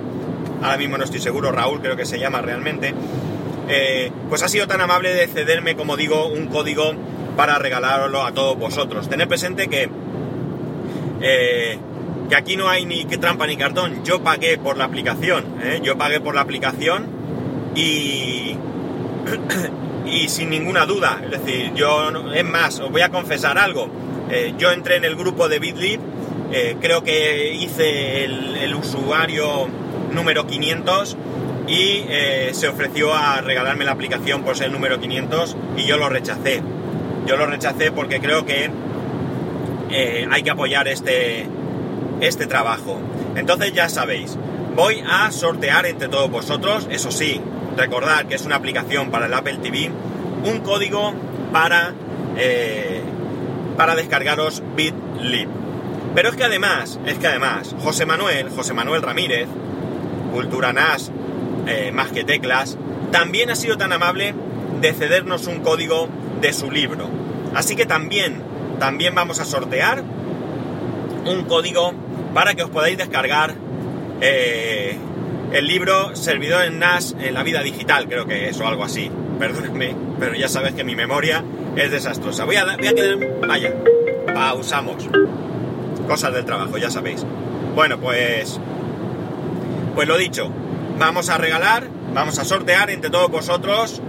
ahora 0.65 0.77
mismo 0.77 0.97
no 0.97 1.03
estoy 1.03 1.19
seguro, 1.19 1.51
Raúl 1.51 1.81
creo 1.81 1.95
que 1.95 2.05
se 2.05 2.19
llama 2.19 2.41
realmente, 2.41 2.93
eh, 3.69 4.11
pues 4.29 4.43
ha 4.43 4.47
sido 4.47 4.67
tan 4.67 4.81
amable 4.81 5.13
de 5.13 5.27
cederme, 5.27 5.75
como 5.75 5.97
digo, 5.97 6.27
un 6.27 6.47
código 6.47 6.93
para 7.35 7.57
regalarlo 7.57 8.23
a 8.23 8.31
todos 8.31 8.57
vosotros. 8.57 9.09
Tened 9.09 9.27
presente 9.27 9.67
que, 9.67 9.89
eh, 11.21 11.77
que 12.29 12.35
aquí 12.35 12.55
no 12.55 12.69
hay 12.69 12.85
ni 12.85 13.05
trampa 13.05 13.47
ni 13.47 13.57
cartón. 13.57 14.03
Yo 14.03 14.21
pagué 14.21 14.57
por 14.57 14.77
la 14.77 14.85
aplicación, 14.85 15.45
¿eh? 15.61 15.79
yo 15.83 15.97
pagué 15.97 16.19
por 16.19 16.35
la 16.35 16.41
aplicación 16.41 17.07
y 17.75 18.57
y 20.05 20.27
sin 20.29 20.49
ninguna 20.49 20.85
duda. 20.85 21.21
Es 21.23 21.31
decir, 21.31 21.73
yo, 21.73 22.09
es 22.33 22.45
más, 22.45 22.79
os 22.79 22.91
voy 22.91 23.01
a 23.01 23.09
confesar 23.09 23.57
algo. 23.57 23.89
Yo 24.57 24.71
entré 24.71 24.95
en 24.95 25.05
el 25.05 25.15
grupo 25.15 25.47
de 25.47 25.59
BitLib, 25.59 25.99
eh, 26.51 26.77
creo 26.79 27.03
que 27.03 27.53
hice 27.53 28.23
el, 28.23 28.75
usuario 28.75 29.67
número 30.11 30.47
500 30.47 31.17
y 31.67 32.05
eh, 32.07 32.51
se 32.53 32.67
ofreció 32.67 33.13
a 33.13 33.41
regalarme 33.41 33.85
la 33.85 33.91
aplicación 33.91 34.43
por 34.43 34.55
ser 34.55 34.67
el 34.67 34.73
número 34.73 34.99
500 34.99 35.55
y 35.77 35.85
yo 35.85 35.97
lo 35.97 36.09
rechacé. 36.09 36.61
Yo 37.25 37.37
lo 37.37 37.47
rechacé 37.47 37.91
porque 37.91 38.19
creo 38.19 38.45
que 38.45 38.69
hay 40.29 40.43
que 40.43 40.49
apoyar 40.49 40.87
este, 40.87 41.47
este 42.21 42.47
trabajo. 42.47 42.99
Entonces 43.35 43.73
ya 43.73 43.89
sabéis, 43.89 44.37
voy 44.75 45.03
a 45.07 45.31
sortear 45.31 45.85
entre 45.85 46.07
todos 46.07 46.29
vosotros, 46.29 46.87
eso 46.89 47.11
sí, 47.11 47.41
recordad 47.77 48.25
que 48.25 48.35
es 48.35 48.45
una 48.45 48.55
aplicación 48.55 49.11
para 49.11 49.25
el 49.27 49.33
Apple 49.33 49.57
TV, 49.61 49.91
un 50.43 50.59
código 50.59 51.13
para, 51.51 51.93
eh, 52.37 53.01
para 53.77 53.95
descargaros 53.95 54.63
BitLib. 54.75 55.49
Pero 56.13 56.29
es 56.29 56.35
que 56.35 56.45
además, 56.45 56.99
es 57.05 57.17
que 57.17 57.27
además, 57.27 57.75
José 57.81 58.05
Manuel, 58.05 58.49
José 58.49 58.73
Manuel 58.73 59.01
Ramírez, 59.01 59.47
Cultura 60.35 60.73
NAS, 60.73 61.13
eh, 61.65 61.93
más 61.93 62.11
que 62.11 62.25
teclas, 62.25 62.77
también 63.09 63.49
ha 63.49 63.55
sido 63.55 63.77
tan 63.77 63.93
amable 63.93 64.35
de 64.81 64.91
cedernos 64.91 65.47
un 65.47 65.61
código 65.61 66.09
de 66.41 66.51
su 66.51 66.69
libro. 66.69 67.07
Así 67.53 67.77
que 67.77 67.85
también, 67.85 68.41
también 68.77 69.15
vamos 69.15 69.39
a 69.39 69.45
sortear 69.45 70.03
un 71.25 71.45
código 71.45 71.93
para 72.33 72.53
que 72.53 72.63
os 72.63 72.69
podáis 72.69 72.97
descargar 72.97 73.55
eh, 74.19 74.97
el 75.53 75.67
libro 75.67 76.13
Servidor 76.17 76.65
en 76.65 76.79
NAS 76.79 77.15
en 77.17 77.33
la 77.33 77.43
vida 77.43 77.63
digital, 77.63 78.09
creo 78.09 78.25
que 78.25 78.49
es 78.49 78.59
o 78.59 78.67
algo 78.67 78.83
así. 78.83 79.09
Perdónenme, 79.39 79.95
pero 80.19 80.35
ya 80.35 80.49
sabes 80.49 80.73
que 80.73 80.83
mi 80.83 80.97
memoria 80.97 81.45
es 81.77 81.91
desastrosa. 81.91 82.43
Voy 82.43 82.57
a, 82.57 82.65
voy 82.75 82.87
a 82.87 82.93
quedar... 82.93 83.17
Vaya, 83.47 83.73
pausamos. 84.33 85.07
Cosas 86.09 86.33
del 86.33 86.43
trabajo, 86.43 86.77
ya 86.77 86.89
sabéis. 86.89 87.25
Bueno, 87.73 87.97
pues... 88.01 88.59
Pues 89.95 90.09
lo 90.09 90.17
dicho, 90.17 90.51
vamos 90.99 91.29
a 91.29 91.37
regalar, 91.37 91.87
vamos 92.13 92.37
a 92.37 92.43
sortear 92.43 92.89
entre 92.89 93.09
todos 93.09 93.31
vosotros 93.31 94.01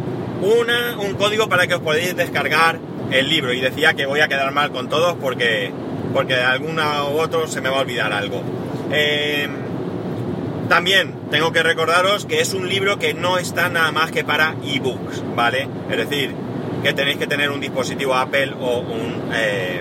una, 0.42 0.98
un 0.98 1.14
código 1.14 1.48
para 1.48 1.68
que 1.68 1.76
os 1.76 1.80
podáis 1.80 2.16
descargar 2.16 2.80
el 3.12 3.28
libro. 3.28 3.52
Y 3.52 3.60
decía 3.60 3.94
que 3.94 4.04
voy 4.04 4.18
a 4.18 4.26
quedar 4.26 4.50
mal 4.50 4.72
con 4.72 4.88
todos 4.88 5.14
porque, 5.14 5.72
porque 6.12 6.34
de 6.34 6.42
alguna 6.42 7.04
u 7.04 7.20
otro 7.20 7.46
se 7.46 7.60
me 7.60 7.68
va 7.68 7.78
a 7.78 7.80
olvidar 7.82 8.12
algo. 8.12 8.42
Eh, 8.90 9.48
también 10.68 11.14
tengo 11.30 11.52
que 11.52 11.62
recordaros 11.62 12.26
que 12.26 12.40
es 12.40 12.52
un 12.52 12.68
libro 12.68 12.98
que 12.98 13.14
no 13.14 13.38
está 13.38 13.68
nada 13.68 13.92
más 13.92 14.10
que 14.10 14.24
para 14.24 14.56
ebooks, 14.64 15.22
¿vale? 15.36 15.68
Es 15.88 15.96
decir, 15.96 16.34
que 16.82 16.94
tenéis 16.94 17.18
que 17.18 17.28
tener 17.28 17.50
un 17.50 17.60
dispositivo 17.60 18.14
Apple 18.14 18.54
o 18.60 18.80
un... 18.80 19.30
Eh, 19.32 19.80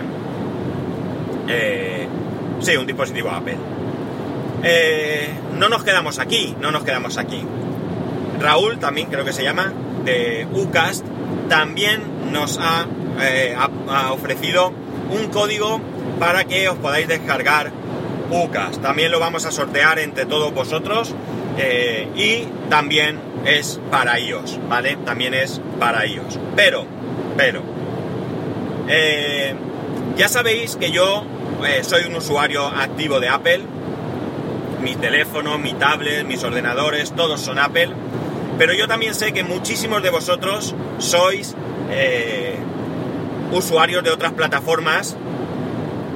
eh, 1.48 2.06
sí, 2.60 2.76
un 2.76 2.86
dispositivo 2.86 3.30
Apple. 3.30 3.56
Eh, 4.68 5.28
no 5.58 5.68
nos 5.68 5.84
quedamos 5.84 6.18
aquí, 6.18 6.56
no 6.60 6.72
nos 6.72 6.82
quedamos 6.82 7.18
aquí. 7.18 7.40
Raúl, 8.40 8.78
también 8.78 9.08
creo 9.08 9.24
que 9.24 9.32
se 9.32 9.44
llama, 9.44 9.72
de 10.04 10.46
UCAST, 10.52 11.04
también 11.48 12.32
nos 12.32 12.58
ha, 12.58 12.86
ha 13.88 14.12
ofrecido 14.12 14.72
un 15.10 15.28
código 15.28 15.80
para 16.18 16.44
que 16.44 16.68
os 16.68 16.76
podáis 16.78 17.08
descargar 17.08 17.70
UCAS. 18.30 18.80
También 18.80 19.12
lo 19.12 19.20
vamos 19.20 19.44
a 19.46 19.52
sortear 19.52 19.98
entre 19.98 20.26
todos 20.26 20.52
vosotros 20.52 21.14
eh, 21.58 22.08
y 22.14 22.48
también 22.68 23.20
es 23.44 23.80
para 23.90 24.18
iOS, 24.18 24.58
¿vale? 24.68 24.96
También 25.04 25.34
es 25.34 25.60
para 25.78 26.06
iOS. 26.06 26.38
Pero, 26.54 26.84
pero, 27.36 27.62
eh, 28.88 29.54
ya 30.16 30.28
sabéis 30.28 30.76
que 30.76 30.90
yo 30.90 31.24
eh, 31.66 31.82
soy 31.84 32.04
un 32.04 32.16
usuario 32.16 32.66
activo 32.66 33.20
de 33.20 33.28
Apple. 33.28 33.60
Mi 34.86 34.94
teléfono, 34.94 35.58
mi 35.58 35.74
tablet, 35.74 36.24
mis 36.24 36.44
ordenadores, 36.44 37.10
todos 37.10 37.40
son 37.40 37.58
Apple. 37.58 37.90
Pero 38.56 38.72
yo 38.72 38.86
también 38.86 39.16
sé 39.16 39.32
que 39.32 39.42
muchísimos 39.42 40.00
de 40.00 40.10
vosotros 40.10 40.76
sois 40.98 41.56
usuarios 43.50 44.04
de 44.04 44.10
otras 44.10 44.32
plataformas 44.34 45.16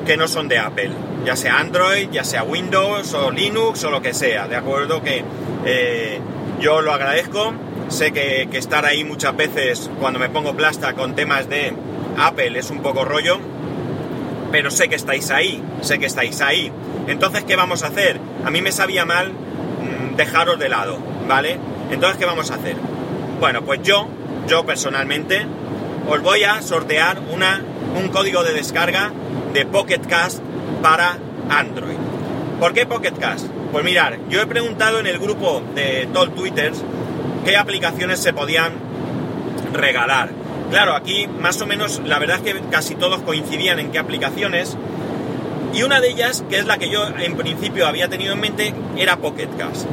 que 0.06 0.16
no 0.16 0.28
son 0.28 0.46
de 0.46 0.59
Apple 0.59 0.90
ya 1.24 1.37
sea 1.37 1.59
Android, 1.59 2.09
ya 2.11 2.24
sea 2.24 2.42
Windows 2.42 3.14
o 3.14 3.30
Linux 3.30 3.85
o 3.85 3.90
lo 3.90 4.00
que 4.00 4.14
sea, 4.14 4.48
¿de 4.48 4.56
acuerdo? 4.56 5.02
Que 5.02 5.22
eh, 5.64 6.20
yo 6.61 6.80
lo 6.80 6.92
agradezco, 6.92 7.52
sé 7.88 8.12
que, 8.12 8.48
estar 8.52 8.85
ahí 8.85 9.04
muchas 9.04 9.37
veces 9.37 9.90
cuando 10.00 10.18
me 10.18 10.28
pongo 10.28 10.54
plasta 10.54 10.94
con 10.94 11.14
temas 11.14 11.48
de 11.48 11.72
Apple 12.18 12.59
es 12.59 12.70
un 12.70 12.80
poco 12.80 13.04
rollo, 13.04 13.38
pero 14.50 14.70
sé 14.70 14.88
que 14.88 14.96
estáis 14.96 15.30
ahí, 15.30 15.62
sé 15.83 15.98
que 15.98 16.06
estáis 16.06 16.40
ahí. 16.40 16.72
Entonces, 17.06 17.44
¿qué 17.44 17.56
vamos 17.56 17.82
a 17.82 17.88
hacer? 17.88 18.20
A 18.44 18.50
mí 18.50 18.62
me 18.62 18.72
sabía 18.72 19.04
mal 19.04 19.32
mm, 19.32 20.16
dejaros 20.16 20.58
de 20.58 20.68
lado, 20.68 20.98
¿vale? 21.26 21.58
Entonces, 21.90 22.18
¿qué 22.18 22.26
vamos 22.26 22.50
a 22.50 22.54
hacer? 22.54 22.76
Bueno, 23.40 23.62
pues 23.62 23.80
yo, 23.82 24.06
yo 24.46 24.64
personalmente, 24.64 25.46
os 26.08 26.22
voy 26.22 26.44
a 26.44 26.62
sortear 26.62 27.20
una, 27.32 27.62
un 28.00 28.08
código 28.08 28.42
de 28.42 28.52
descarga 28.52 29.10
de 29.52 29.66
Pocket 29.66 30.00
Cast 30.08 30.40
para 30.82 31.18
Android. 31.48 31.96
¿Por 32.60 32.74
qué 32.74 32.86
Pocket 32.86 33.12
Cast? 33.18 33.46
Pues 33.72 33.84
mirar, 33.84 34.18
yo 34.28 34.40
he 34.40 34.46
preguntado 34.46 34.98
en 34.98 35.06
el 35.06 35.18
grupo 35.18 35.62
de 35.74 36.08
Tall 36.12 36.32
Twitters 36.32 36.82
qué 37.44 37.56
aplicaciones 37.56 38.20
se 38.20 38.32
podían 38.32 38.72
regalar. 39.72 40.30
Claro, 40.70 40.94
aquí 40.94 41.26
más 41.26 41.60
o 41.60 41.66
menos 41.66 42.00
la 42.04 42.18
verdad 42.18 42.36
es 42.36 42.54
que 42.54 42.60
casi 42.70 42.94
todos 42.94 43.22
coincidían 43.22 43.78
en 43.78 43.90
qué 43.90 43.98
aplicaciones. 43.98 44.76
Y 45.72 45.83
una 45.83 46.00
de 46.00 46.11
ellas, 46.11 46.44
que 46.48 46.59
es 46.59 46.66
la 46.66 46.78
que 46.78 46.90
yo 46.90 47.06
en 47.06 47.37
principio 47.37 47.87
había 47.87 48.09
tenido 48.09 48.35
en 48.35 48.40
mente, 48.40 48.74
era 48.96 49.18
Pocket 49.18 49.48
Cast. 49.56 49.87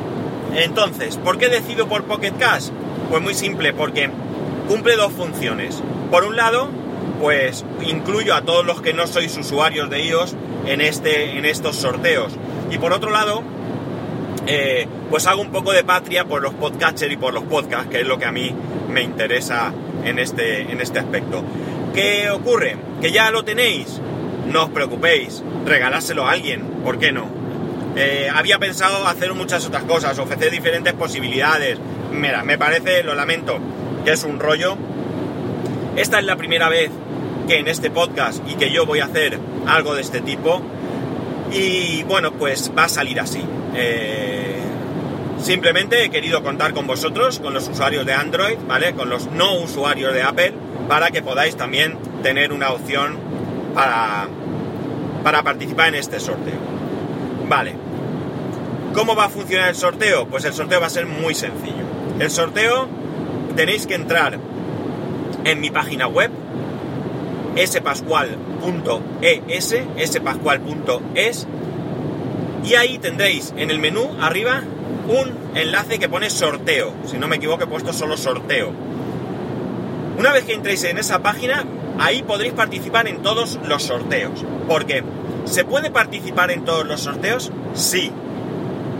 Entonces, 0.55 1.17
¿por 1.17 1.37
qué 1.37 1.49
decido 1.49 1.87
por 1.87 2.05
Pocket 2.05 2.33
Cast? 2.39 2.71
Pues 3.09 3.21
muy 3.21 3.33
simple, 3.33 3.73
porque 3.73 4.09
cumple 4.67 4.95
dos 4.95 5.13
funciones. 5.13 5.81
Por 6.09 6.23
un 6.23 6.35
lado, 6.35 6.69
pues 7.21 7.63
incluyo 7.85 8.33
a 8.33 8.41
todos 8.41 8.65
los 8.65 8.81
que 8.81 8.93
no 8.93 9.07
sois 9.07 9.37
usuarios 9.37 9.89
de 9.89 10.03
iOS 10.03 10.35
en, 10.65 10.81
este, 10.81 11.37
en 11.37 11.45
estos 11.45 11.75
sorteos. 11.75 12.33
Y 12.71 12.77
por 12.79 12.91
otro 12.93 13.11
lado, 13.11 13.43
eh, 14.47 14.87
pues 15.09 15.27
hago 15.27 15.41
un 15.41 15.51
poco 15.51 15.73
de 15.73 15.83
patria 15.83 16.25
por 16.25 16.41
los 16.41 16.53
podcatchers 16.53 17.13
y 17.13 17.17
por 17.17 17.33
los 17.33 17.43
podcasts, 17.43 17.89
que 17.89 18.01
es 18.01 18.07
lo 18.07 18.17
que 18.17 18.25
a 18.25 18.31
mí 18.31 18.53
me 18.89 19.01
interesa 19.01 19.73
en 20.03 20.19
este, 20.19 20.61
en 20.71 20.81
este 20.81 20.99
aspecto. 20.99 21.43
¿Qué 21.93 22.29
ocurre? 22.29 22.77
Que 23.01 23.11
ya 23.11 23.31
lo 23.31 23.43
tenéis, 23.43 23.99
no 24.51 24.65
os 24.65 24.69
preocupéis, 24.69 25.43
regalárselo 25.65 26.25
a 26.25 26.31
alguien, 26.31 26.61
¿por 26.83 26.99
qué 26.99 27.11
no? 27.11 27.27
Eh, 27.95 28.29
había 28.33 28.59
pensado 28.59 29.07
hacer 29.07 29.33
muchas 29.33 29.65
otras 29.65 29.83
cosas, 29.83 30.19
ofrecer 30.19 30.51
diferentes 30.51 30.93
posibilidades. 30.93 31.79
Mira, 32.11 32.43
me 32.43 32.57
parece, 32.57 33.03
lo 33.03 33.15
lamento, 33.15 33.59
que 34.05 34.11
es 34.11 34.23
un 34.23 34.39
rollo. 34.39 34.77
Esta 35.95 36.19
es 36.19 36.25
la 36.25 36.35
primera 36.35 36.69
vez 36.69 36.91
que 37.47 37.57
en 37.57 37.67
este 37.67 37.89
podcast 37.89 38.47
y 38.47 38.55
que 38.55 38.71
yo 38.71 38.85
voy 38.85 38.99
a 38.99 39.05
hacer 39.05 39.39
algo 39.65 39.95
de 39.95 40.01
este 40.01 40.21
tipo. 40.21 40.61
Y 41.51 42.03
bueno, 42.03 42.33
pues 42.33 42.71
va 42.77 42.83
a 42.83 42.89
salir 42.89 43.19
así. 43.19 43.43
Eh, 43.75 44.59
simplemente 45.41 46.03
he 46.03 46.09
querido 46.09 46.43
contar 46.43 46.73
con 46.73 46.85
vosotros, 46.85 47.39
con 47.39 47.53
los 47.53 47.67
usuarios 47.67 48.05
de 48.05 48.13
Android, 48.13 48.57
¿vale? 48.67 48.93
Con 48.93 49.09
los 49.09 49.25
no 49.31 49.55
usuarios 49.55 50.13
de 50.13 50.21
Apple, 50.21 50.53
para 50.87 51.09
que 51.09 51.23
podáis 51.23 51.55
también 51.55 51.97
tener 52.21 52.53
una 52.53 52.71
opción 52.71 53.26
para, 55.23 55.43
participar 55.43 55.89
en 55.89 55.95
este 55.95 56.19
sorteo. 56.19 56.59
Vale. 57.47 57.75
¿Cómo 58.93 59.15
va 59.15 59.25
a 59.25 59.29
funcionar 59.29 59.69
el 59.69 59.75
sorteo? 59.75 60.27
Pues 60.27 60.45
el 60.45 60.53
sorteo 60.53 60.81
va 60.81 60.87
a 60.87 60.89
ser 60.89 61.05
muy 61.05 61.35
sencillo. 61.35 61.85
El 62.19 62.31
sorteo 62.31 62.87
tenéis 63.55 63.85
que 63.85 63.93
entrar 63.93 64.39
en 65.43 65.61
mi 65.61 65.69
página 65.69 66.07
web, 66.07 66.31
spascual.es, 67.63 68.27
y 72.63 72.73
ahí 72.73 72.97
tendréis 72.97 73.53
en 73.55 73.69
el 73.69 73.77
menú 73.79 74.09
arriba 74.19 74.63
un 75.07 75.37
enlace 75.55 75.99
que 75.99 76.09
pone 76.09 76.31
sorteo. 76.31 76.93
Si 77.05 77.17
no 77.17 77.27
me 77.27 77.35
equivoco, 77.35 77.65
he 77.65 77.67
puesto 77.67 77.93
solo 77.93 78.17
sorteo. 78.17 78.71
Una 80.17 80.33
vez 80.33 80.45
que 80.45 80.53
entréis 80.53 80.83
en 80.83 80.97
esa 80.97 81.19
página, 81.19 81.63
ahí 81.99 82.23
podréis 82.23 82.53
participar 82.53 83.07
en 83.07 83.21
todos 83.21 83.59
los 83.67 83.83
sorteos. 83.83 84.43
Porque, 84.67 85.03
¿se 85.45 85.65
puede 85.65 85.91
participar 85.91 86.51
en 86.51 86.65
todos 86.65 86.85
los 86.85 87.01
sorteos? 87.01 87.51
Sí. 87.73 88.11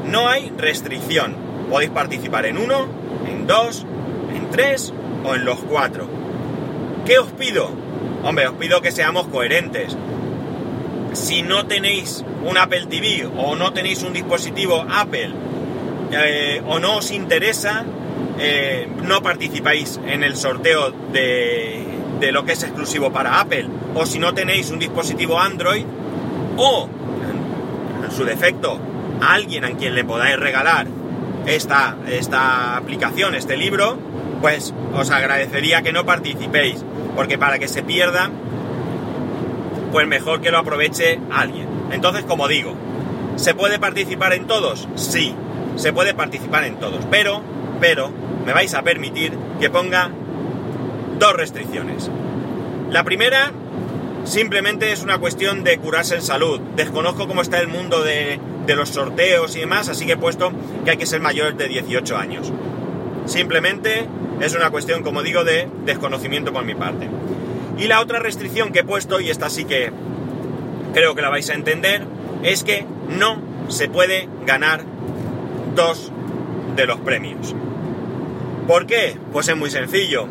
No 0.05 0.27
hay 0.27 0.51
restricción. 0.57 1.35
Podéis 1.69 1.91
participar 1.91 2.45
en 2.45 2.57
uno, 2.57 2.87
en 3.27 3.45
dos, 3.45 3.85
en 4.33 4.49
tres 4.49 4.93
o 5.25 5.35
en 5.35 5.45
los 5.45 5.59
cuatro. 5.59 6.07
¿Qué 7.05 7.19
os 7.19 7.31
pido? 7.31 7.69
Hombre, 8.23 8.47
os 8.47 8.55
pido 8.55 8.81
que 8.81 8.91
seamos 8.91 9.27
coherentes. 9.27 9.95
Si 11.13 11.41
no 11.41 11.65
tenéis 11.65 12.23
un 12.45 12.57
Apple 12.57 12.85
TV 12.87 13.27
o 13.37 13.55
no 13.55 13.73
tenéis 13.73 14.03
un 14.03 14.13
dispositivo 14.13 14.85
Apple 14.89 15.31
eh, 16.11 16.61
o 16.65 16.79
no 16.79 16.97
os 16.97 17.11
interesa, 17.11 17.83
eh, 18.39 18.87
no 19.03 19.21
participáis 19.21 19.99
en 20.05 20.23
el 20.23 20.35
sorteo 20.35 20.91
de, 21.11 21.96
de 22.19 22.31
lo 22.31 22.45
que 22.45 22.53
es 22.53 22.63
exclusivo 22.63 23.11
para 23.11 23.39
Apple. 23.39 23.67
O 23.95 24.05
si 24.05 24.19
no 24.19 24.33
tenéis 24.33 24.71
un 24.71 24.79
dispositivo 24.79 25.39
Android 25.39 25.85
o, 26.57 26.89
en 28.03 28.11
su 28.11 28.23
defecto, 28.25 28.79
alguien 29.21 29.65
a 29.65 29.71
quien 29.71 29.95
le 29.95 30.03
podáis 30.03 30.37
regalar 30.37 30.87
esta, 31.45 31.97
esta 32.09 32.77
aplicación, 32.77 33.35
este 33.35 33.57
libro, 33.57 33.97
pues 34.41 34.73
os 34.93 35.09
agradecería 35.11 35.81
que 35.81 35.93
no 35.93 36.05
participéis, 36.05 36.83
porque 37.15 37.37
para 37.37 37.59
que 37.59 37.67
se 37.67 37.83
pierda, 37.83 38.29
pues 39.91 40.07
mejor 40.07 40.41
que 40.41 40.51
lo 40.51 40.57
aproveche 40.57 41.19
alguien. 41.31 41.67
Entonces, 41.91 42.25
como 42.25 42.47
digo, 42.47 42.75
¿se 43.35 43.53
puede 43.53 43.79
participar 43.79 44.33
en 44.33 44.45
todos? 44.45 44.87
Sí, 44.95 45.33
se 45.75 45.93
puede 45.93 46.13
participar 46.13 46.65
en 46.65 46.75
todos, 46.75 47.05
pero, 47.09 47.41
pero, 47.79 48.11
me 48.45 48.53
vais 48.53 48.73
a 48.73 48.83
permitir 48.83 49.33
que 49.59 49.69
ponga 49.69 50.11
dos 51.19 51.33
restricciones. 51.33 52.09
La 52.91 53.03
primera, 53.03 53.51
simplemente 54.25 54.91
es 54.91 55.03
una 55.03 55.17
cuestión 55.17 55.63
de 55.63 55.77
curarse 55.77 56.15
en 56.15 56.21
salud. 56.21 56.59
Desconozco 56.75 57.27
cómo 57.27 57.41
está 57.41 57.59
el 57.59 57.67
mundo 57.67 58.03
de, 58.03 58.39
de 58.65 58.75
los 58.75 58.89
sorteos 58.89 59.55
y 59.55 59.61
demás, 59.61 59.89
así 59.89 60.05
que 60.05 60.13
he 60.13 60.17
puesto 60.17 60.51
que 60.85 60.91
hay 60.91 60.97
que 60.97 61.05
ser 61.05 61.21
mayor 61.21 61.55
de 61.55 61.67
18 61.67 62.17
años. 62.17 62.51
Simplemente 63.25 64.07
es 64.39 64.55
una 64.55 64.69
cuestión, 64.69 65.03
como 65.03 65.23
digo, 65.23 65.43
de 65.43 65.67
desconocimiento 65.85 66.53
por 66.53 66.63
mi 66.63 66.75
parte. 66.75 67.09
Y 67.77 67.87
la 67.87 68.01
otra 68.01 68.19
restricción 68.19 68.71
que 68.71 68.79
he 68.79 68.83
puesto, 68.83 69.19
y 69.19 69.29
esta 69.29 69.49
sí 69.49 69.65
que 69.65 69.91
creo 70.93 71.15
que 71.15 71.21
la 71.21 71.29
vais 71.29 71.49
a 71.49 71.53
entender, 71.53 72.03
es 72.43 72.63
que 72.63 72.85
no 73.09 73.41
se 73.67 73.89
puede 73.89 74.29
ganar 74.45 74.83
dos 75.75 76.11
de 76.75 76.85
los 76.85 76.99
premios. 76.99 77.55
¿Por 78.67 78.85
qué? 78.85 79.17
Pues 79.31 79.47
es 79.47 79.55
muy 79.55 79.69
sencillo. 79.69 80.27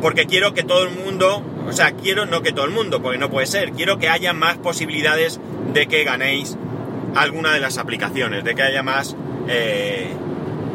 Porque 0.00 0.26
quiero 0.26 0.54
que 0.54 0.62
todo 0.62 0.84
el 0.84 0.90
mundo, 0.90 1.42
o 1.66 1.72
sea, 1.72 1.92
quiero 1.92 2.26
no 2.26 2.42
que 2.42 2.52
todo 2.52 2.64
el 2.64 2.70
mundo, 2.70 3.02
porque 3.02 3.18
no 3.18 3.30
puede 3.30 3.46
ser, 3.46 3.72
quiero 3.72 3.98
que 3.98 4.08
haya 4.08 4.32
más 4.32 4.58
posibilidades 4.58 5.40
de 5.72 5.86
que 5.86 6.04
ganéis 6.04 6.56
alguna 7.14 7.52
de 7.52 7.60
las 7.60 7.78
aplicaciones, 7.78 8.44
de 8.44 8.54
que 8.54 8.62
haya 8.62 8.82
más, 8.82 9.16
eh, 9.48 10.08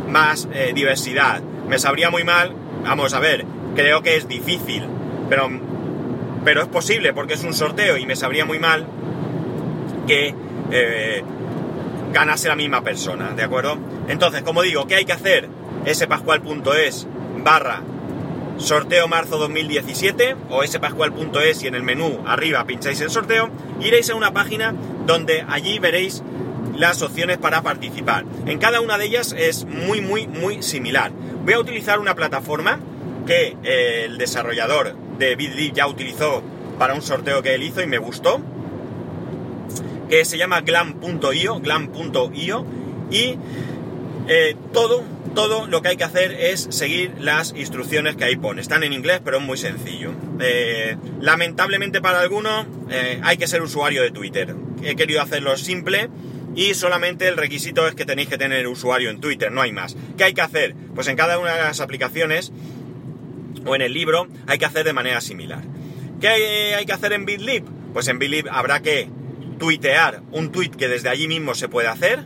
más 0.08 0.48
eh, 0.54 0.74
diversidad. 0.76 1.42
Me 1.68 1.80
sabría 1.80 2.10
muy 2.10 2.24
mal, 2.24 2.54
vamos 2.84 3.14
a 3.14 3.20
ver, 3.20 3.46
creo 3.76 4.04
que 4.04 4.16
es 4.16 4.28
difícil, 4.28 4.84
pero, 5.30 5.50
pero 6.44 6.62
es 6.62 6.68
posible 6.68 7.14
porque 7.14 7.34
es 7.34 7.44
un 7.44 7.54
sorteo 7.54 7.98
y 7.98 8.06
me 8.06 8.16
sabría 8.16 8.46
muy 8.46 8.60
mal 8.60 8.86
que 10.06 10.36
eh, 10.72 11.24
ganase 12.14 12.48
la 12.48 12.56
misma 12.56 12.84
persona, 12.84 13.32
¿de 13.36 13.44
acuerdo? 13.44 13.78
Entonces, 14.08 14.44
como 14.44 14.62
digo, 14.62 14.86
¿qué 14.86 14.96
hay 14.96 15.06
que 15.06 15.14
hacer? 15.14 15.50
spascual.es 15.92 17.08
barra 17.44 17.82
sorteo 18.58 19.08
marzo 19.08 19.38
2017 19.38 20.36
o 20.50 20.66
spascual.es 20.66 21.64
y 21.64 21.68
en 21.68 21.76
el 21.76 21.84
menú 21.84 22.24
arriba 22.26 22.66
pincháis 22.66 23.02
el 23.02 23.10
sorteo, 23.10 23.50
iréis 23.82 24.10
a 24.10 24.16
una 24.16 24.34
página 24.34 24.74
donde 25.06 25.46
allí 25.48 25.80
veréis 25.80 26.24
las 26.76 27.02
opciones 27.02 27.38
para 27.38 27.62
participar. 27.62 28.26
En 28.46 28.60
cada 28.60 28.82
una 28.82 28.98
de 28.98 29.06
ellas 29.06 29.34
es 29.38 29.66
muy, 29.66 30.02
muy, 30.02 30.28
muy 30.28 30.62
similar. 30.62 31.12
Voy 31.44 31.54
a 31.54 31.60
utilizar 31.60 32.00
una 32.00 32.16
plataforma 32.16 32.80
que 33.26 33.56
eh, 33.64 34.06
el 34.06 34.18
desarrollador 34.18 34.96
de 35.18 35.36
BitLib 35.36 35.74
ya 35.74 35.88
utilizó 35.88 36.44
para 36.78 36.94
un 36.94 37.02
sorteo 37.02 37.42
que 37.42 37.56
él 37.56 37.64
hizo 37.64 37.82
y 37.82 37.88
me 37.88 37.98
gustó, 37.98 38.42
que 40.10 40.26
se 40.26 40.38
llama 40.38 40.62
glam.io, 40.62 41.60
glam.io, 41.60 42.66
y 43.10 43.38
eh, 44.28 44.56
todo, 44.74 45.04
todo 45.36 45.68
lo 45.68 45.82
que 45.82 45.90
hay 45.90 45.98
que 45.98 46.04
hacer 46.04 46.32
es 46.32 46.68
seguir 46.72 47.14
las 47.20 47.54
instrucciones 47.56 48.16
que 48.16 48.24
ahí 48.24 48.38
pone. 48.38 48.62
Están 48.62 48.84
en 48.84 48.94
inglés, 48.94 49.22
pero 49.24 49.38
es 49.38 49.44
muy 49.44 49.58
sencillo. 49.58 50.14
Eh, 50.40 50.98
lamentablemente 51.22 52.02
para 52.02 52.22
algunos 52.22 52.66
hay 53.22 53.38
que 53.38 53.48
ser 53.48 53.62
usuario 53.62 54.02
de 54.02 54.12
Twitter. 54.12 54.56
He 54.82 54.96
querido 54.96 55.22
hacerlo 55.22 55.58
simple 55.58 56.10
y 56.56 56.74
solamente 56.74 57.28
el 57.28 57.38
requisito 57.38 57.88
es 57.88 57.96
que 57.96 58.06
tenéis 58.06 58.30
que 58.30 58.38
tener 58.38 58.68
usuario 58.68 59.10
en 59.10 59.20
Twitter, 59.20 59.52
no 59.52 59.62
hay 59.62 59.74
más. 59.74 59.98
¿Qué 60.18 60.24
hay 60.24 60.34
que 60.34 60.42
hacer? 60.42 60.74
Pues 60.96 61.08
en 61.08 61.18
cada 61.18 61.38
una 61.38 61.54
de 61.54 61.62
las 61.62 61.82
aplicaciones 61.82 62.54
o 63.66 63.76
en 63.76 63.82
el 63.82 63.94
libro 63.94 64.28
hay 64.48 64.58
que 64.58 64.66
hacer 64.66 64.86
de 64.86 64.94
manera 64.94 65.20
similar. 65.20 65.64
¿Qué 66.22 66.28
hay 66.76 66.86
que 66.86 66.94
hacer 66.94 67.12
en 67.12 67.26
BitLib? 67.26 67.66
Pues 67.94 68.08
en 68.08 68.20
BitLib 68.20 68.48
habrá 68.50 68.82
que 68.82 69.10
tuitear 69.60 70.22
un 70.32 70.52
tweet 70.52 70.70
que 70.70 70.88
desde 70.88 71.10
allí 71.10 71.28
mismo 71.28 71.56
se 71.56 71.68
puede 71.68 71.88
hacer. 71.90 72.26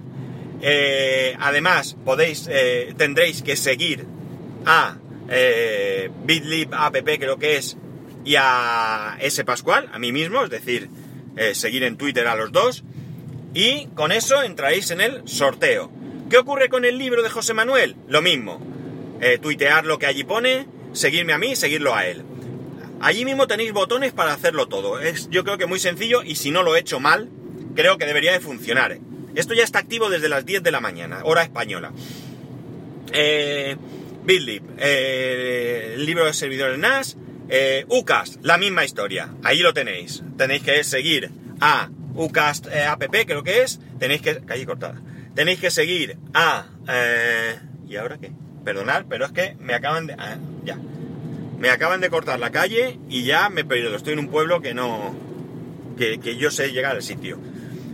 Eh, 0.62 1.36
además, 1.40 1.96
podéis, 2.04 2.48
eh, 2.52 2.94
tendréis 2.98 3.42
que 3.42 3.56
seguir 3.56 4.06
a 4.66 4.98
eh, 5.30 6.10
BitLib 6.26 6.74
app, 6.74 6.96
creo 6.96 7.38
que 7.38 7.58
es, 7.58 7.78
y 8.26 8.36
a 8.38 9.18
S 9.22 9.44
Pascual, 9.46 9.90
a 9.92 10.00
mí 10.00 10.12
mismo, 10.12 10.44
es 10.44 10.50
decir, 10.50 10.90
seguir 11.54 11.84
en 11.84 11.96
Twitter 11.96 12.28
a 12.28 12.36
los 12.36 12.52
dos 12.52 12.84
y 13.54 13.88
con 13.96 14.12
eso 14.12 14.44
entraréis 14.44 14.92
en 14.92 15.02
el 15.02 15.28
sorteo. 15.28 15.92
¿Qué 16.30 16.38
ocurre 16.38 16.70
con 16.70 16.86
el 16.86 16.98
libro 16.98 17.24
de 17.24 17.30
José 17.30 17.54
Manuel? 17.54 17.96
Lo 18.08 18.22
mismo. 18.22 18.62
Eh, 19.22 19.40
tuitear 19.40 19.86
lo 19.86 19.98
que 19.98 20.06
allí 20.06 20.24
pone, 20.24 20.68
seguirme 20.94 21.34
a 21.34 21.40
mí, 21.40 21.56
seguirlo 21.56 21.96
a 21.96 22.06
él. 22.06 22.24
Allí 23.02 23.26
mismo 23.26 23.48
tenéis 23.48 23.74
botones 23.74 24.12
para 24.12 24.34
hacerlo 24.34 24.68
todo. 24.68 25.00
Es 25.00 25.30
yo 25.30 25.44
creo 25.44 25.58
que 25.58 25.66
muy 25.66 25.80
sencillo 25.80 26.22
y 26.24 26.36
si 26.36 26.52
no 26.52 26.62
lo 26.62 26.76
he 26.76 26.80
hecho 26.80 27.00
mal, 27.00 27.30
creo 27.76 27.98
que 27.98 28.06
debería 28.06 28.34
de 28.34 28.40
funcionar. 28.40 29.00
Esto 29.40 29.54
ya 29.54 29.64
está 29.64 29.80
activo 29.80 30.10
desde 30.10 30.28
las 30.28 30.46
10 30.46 30.64
de 30.64 30.72
la 30.72 30.82
mañana, 30.82 31.22
hora 31.24 31.44
española. 31.44 31.94
Eh, 33.14 33.78
BitLib, 34.26 34.64
eh, 34.78 35.96
libro 35.98 36.26
de 36.26 36.34
servidores 36.34 36.78
NAS, 36.78 37.16
eh, 37.48 37.86
UCAS, 37.88 38.40
la 38.42 38.58
misma 38.58 38.84
historia. 38.84 39.34
Ahí 39.42 39.60
lo 39.60 39.74
tenéis. 39.74 40.24
Tenéis 40.38 40.64
que 40.64 40.84
seguir 40.84 41.32
a 41.62 41.90
Ucast 42.16 42.68
eh, 42.68 42.84
app, 42.84 43.02
creo 43.10 43.42
que 43.42 43.64
es. 43.64 43.80
Tenéis 43.98 44.22
que. 44.22 44.42
Calle 44.42 44.66
cortada. 44.66 45.02
Tenéis 45.36 45.62
que 45.62 45.72
seguir 45.72 46.18
a. 46.34 46.68
Eh, 46.90 47.60
¿Y 47.88 47.96
ahora 47.96 48.18
qué? 48.18 48.34
perdonad, 48.66 49.06
pero 49.08 49.26
es 49.26 49.32
que 49.32 49.56
me 49.62 49.74
acaban 49.74 50.06
de... 50.06 50.16
ah, 50.20 50.36
ya. 50.66 50.78
Me 51.58 51.70
acaban 51.70 52.02
de 52.02 52.10
cortar 52.10 52.40
la 52.40 52.52
calle 52.52 53.00
y 53.08 53.24
ya 53.24 53.50
me 53.50 53.62
he 53.62 53.66
perdido. 53.66 53.96
Estoy 53.96 54.14
en 54.14 54.20
un 54.20 54.28
pueblo 54.28 54.62
que 54.62 54.74
no... 54.74 55.16
Que, 55.98 56.20
que 56.20 56.36
yo 56.36 56.52
sé 56.52 56.74
llegar 56.74 56.98
al 56.98 57.04
sitio. 57.04 57.40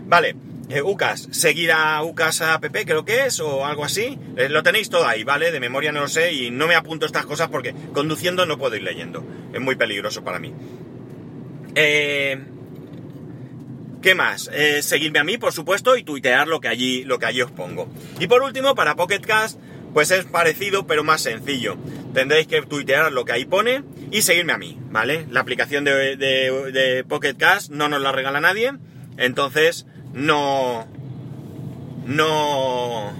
Vale, 0.06 0.34
eh, 0.68 0.82
UCAS, 0.82 1.28
seguir 1.30 1.70
a 1.70 2.02
UCAS 2.02 2.40
app 2.42 2.64
creo 2.64 3.04
que 3.04 3.26
es, 3.26 3.40
o 3.40 3.64
algo 3.64 3.84
así. 3.84 4.18
Eh, 4.36 4.48
lo 4.48 4.62
tenéis 4.62 4.90
todo 4.90 5.06
ahí, 5.06 5.22
¿vale? 5.22 5.52
De 5.52 5.60
memoria 5.60 5.92
no 5.92 6.00
lo 6.00 6.08
sé 6.08 6.32
y 6.32 6.50
no 6.50 6.66
me 6.66 6.74
apunto 6.74 7.06
estas 7.06 7.26
cosas 7.26 7.48
porque 7.48 7.74
conduciendo 7.92 8.46
no 8.46 8.58
puedo 8.58 8.74
ir 8.76 8.82
leyendo. 8.82 9.24
Es 9.52 9.60
muy 9.60 9.76
peligroso 9.76 10.24
para 10.24 10.38
mí. 10.38 10.52
Eh, 11.74 12.38
¿Qué 14.02 14.14
más? 14.14 14.50
Eh, 14.52 14.82
seguirme 14.82 15.18
a 15.18 15.24
mí, 15.24 15.38
por 15.38 15.52
supuesto, 15.52 15.96
y 15.96 16.02
tuitear 16.02 16.48
lo 16.48 16.60
que 16.60 16.68
allí, 16.68 17.04
lo 17.04 17.18
que 17.18 17.26
allí 17.26 17.42
os 17.42 17.50
pongo. 17.50 17.88
Y 18.18 18.26
por 18.26 18.42
último, 18.42 18.74
para 18.74 18.96
Pocket 18.96 19.20
Cast, 19.20 19.60
pues 19.92 20.10
es 20.10 20.24
parecido, 20.24 20.86
pero 20.86 21.04
más 21.04 21.22
sencillo. 21.22 21.76
Tendréis 22.12 22.46
que 22.46 22.62
tuitear 22.62 23.12
lo 23.12 23.24
que 23.24 23.32
ahí 23.32 23.44
pone 23.44 23.82
y 24.10 24.22
seguirme 24.22 24.52
a 24.52 24.58
mí, 24.58 24.78
¿vale? 24.90 25.26
La 25.30 25.40
aplicación 25.40 25.84
de, 25.84 26.16
de 26.16 27.04
Pocket 27.08 27.34
Cast 27.34 27.70
no 27.70 27.88
nos 27.88 28.00
la 28.00 28.12
regala 28.12 28.40
nadie, 28.40 28.72
entonces 29.16 29.86
no... 30.16 30.86
No... 32.06 33.12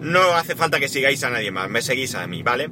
No 0.00 0.20
hace 0.34 0.54
falta 0.54 0.80
que 0.80 0.88
sigáis 0.88 1.24
a 1.24 1.30
nadie 1.30 1.50
más, 1.50 1.70
me 1.70 1.80
seguís 1.80 2.14
a 2.14 2.26
mí, 2.26 2.42
¿vale? 2.42 2.68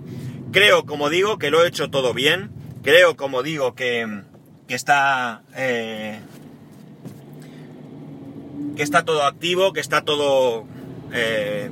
Creo, 0.51 0.85
como 0.85 1.09
digo, 1.09 1.39
que 1.39 1.51
lo 1.51 1.65
he 1.65 1.69
hecho 1.69 1.89
todo 1.89 2.13
bien. 2.13 2.51
Creo, 2.83 3.17
como 3.17 3.43
digo, 3.43 3.75
que, 3.75 4.23
que 4.69 4.75
está... 4.75 5.43
eh, 5.57 6.21
que 8.77 8.83
está 8.83 9.05
todo 9.05 9.25
activo, 9.25 9.73
que 9.73 9.81
está 9.81 10.03
todo 10.03 10.67
eh, 11.13 11.71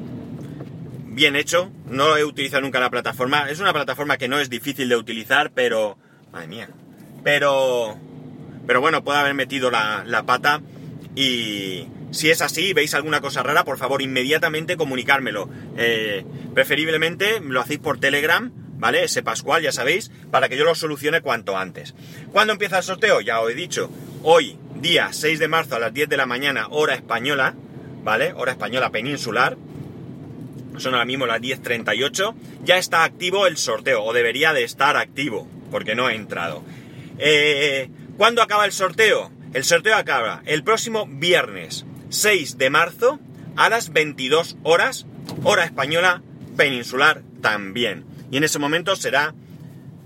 bien 1.06 1.36
hecho. 1.36 1.70
No 1.86 2.16
he 2.16 2.24
utilizado 2.24 2.62
nunca 2.62 2.80
la 2.80 2.90
plataforma. 2.90 3.50
Es 3.50 3.58
una 3.60 3.72
plataforma 3.72 4.16
que 4.16 4.28
no 4.28 4.38
es 4.38 4.48
difícil 4.48 4.88
de 4.88 4.96
utilizar, 4.96 5.50
pero... 5.50 5.98
Madre 6.32 6.46
mía. 6.46 6.68
Pero... 7.24 7.98
Pero 8.66 8.80
bueno, 8.80 9.02
puede 9.02 9.18
haber 9.18 9.34
metido 9.34 9.70
la, 9.70 10.04
la 10.06 10.22
pata 10.22 10.62
y... 11.14 11.86
Si 12.10 12.28
es 12.28 12.42
así, 12.42 12.72
veis 12.72 12.94
alguna 12.94 13.20
cosa 13.20 13.42
rara, 13.42 13.64
por 13.64 13.78
favor, 13.78 14.02
inmediatamente 14.02 14.76
comunicármelo. 14.76 15.48
Eh, 15.76 16.24
preferiblemente 16.54 17.40
lo 17.40 17.60
hacéis 17.60 17.78
por 17.78 18.00
Telegram, 18.00 18.50
¿vale? 18.78 19.04
Ese 19.04 19.22
Pascual, 19.22 19.62
ya 19.62 19.70
sabéis, 19.70 20.10
para 20.32 20.48
que 20.48 20.56
yo 20.56 20.64
lo 20.64 20.74
solucione 20.74 21.20
cuanto 21.20 21.56
antes. 21.56 21.94
¿Cuándo 22.32 22.52
empieza 22.52 22.78
el 22.78 22.84
sorteo? 22.84 23.20
Ya 23.20 23.40
os 23.40 23.50
he 23.50 23.54
dicho, 23.54 23.90
hoy, 24.24 24.58
día 24.74 25.10
6 25.12 25.38
de 25.38 25.46
marzo 25.46 25.76
a 25.76 25.78
las 25.78 25.94
10 25.94 26.08
de 26.08 26.16
la 26.16 26.26
mañana, 26.26 26.66
hora 26.70 26.94
española, 26.94 27.54
¿vale? 28.02 28.32
Hora 28.32 28.52
española 28.52 28.90
peninsular. 28.90 29.56
Son 30.78 30.94
ahora 30.94 31.04
mismo 31.04 31.26
las 31.26 31.40
10.38. 31.40 32.34
Ya 32.64 32.78
está 32.78 33.04
activo 33.04 33.46
el 33.46 33.56
sorteo, 33.56 34.02
o 34.02 34.12
debería 34.12 34.52
de 34.52 34.64
estar 34.64 34.96
activo, 34.96 35.46
porque 35.70 35.94
no 35.94 36.10
he 36.10 36.16
entrado. 36.16 36.64
Eh, 37.18 37.88
¿Cuándo 38.16 38.42
acaba 38.42 38.64
el 38.64 38.72
sorteo? 38.72 39.30
El 39.52 39.64
sorteo 39.64 39.96
acaba 39.96 40.42
el 40.46 40.62
próximo 40.62 41.06
viernes 41.06 41.84
6 42.10 42.56
de 42.56 42.70
marzo 42.70 43.18
a 43.56 43.68
las 43.68 43.92
22 43.92 44.56
horas, 44.62 45.06
hora 45.42 45.64
española 45.64 46.22
peninsular 46.56 47.22
también. 47.40 48.04
Y 48.30 48.36
en 48.36 48.44
ese 48.44 48.60
momento 48.60 48.94
será, 48.94 49.34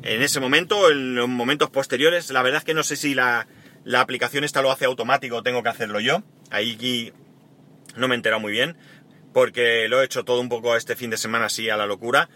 en 0.02 0.22
ese 0.22 0.40
momento, 0.40 0.90
en 0.90 1.14
los 1.14 1.28
momentos 1.28 1.68
posteriores, 1.68 2.30
la 2.30 2.42
verdad 2.42 2.58
es 2.58 2.64
que 2.64 2.72
no 2.72 2.82
sé 2.82 2.96
si 2.96 3.14
la, 3.14 3.46
la 3.84 4.00
aplicación 4.00 4.44
esta 4.44 4.62
lo 4.62 4.70
hace 4.70 4.86
automático 4.86 5.36
o 5.36 5.42
tengo 5.42 5.62
que 5.62 5.68
hacerlo 5.68 6.00
yo. 6.00 6.22
Ahí 6.50 7.12
no 7.96 8.08
me 8.08 8.14
he 8.14 8.16
enterado 8.16 8.40
muy 8.40 8.52
bien, 8.52 8.78
porque 9.34 9.88
lo 9.88 10.00
he 10.00 10.06
hecho 10.06 10.24
todo 10.24 10.40
un 10.40 10.48
poco 10.48 10.74
este 10.74 10.96
fin 10.96 11.10
de 11.10 11.18
semana 11.18 11.46
así 11.46 11.68
a 11.68 11.76
la 11.76 11.84
locura. 11.86 12.30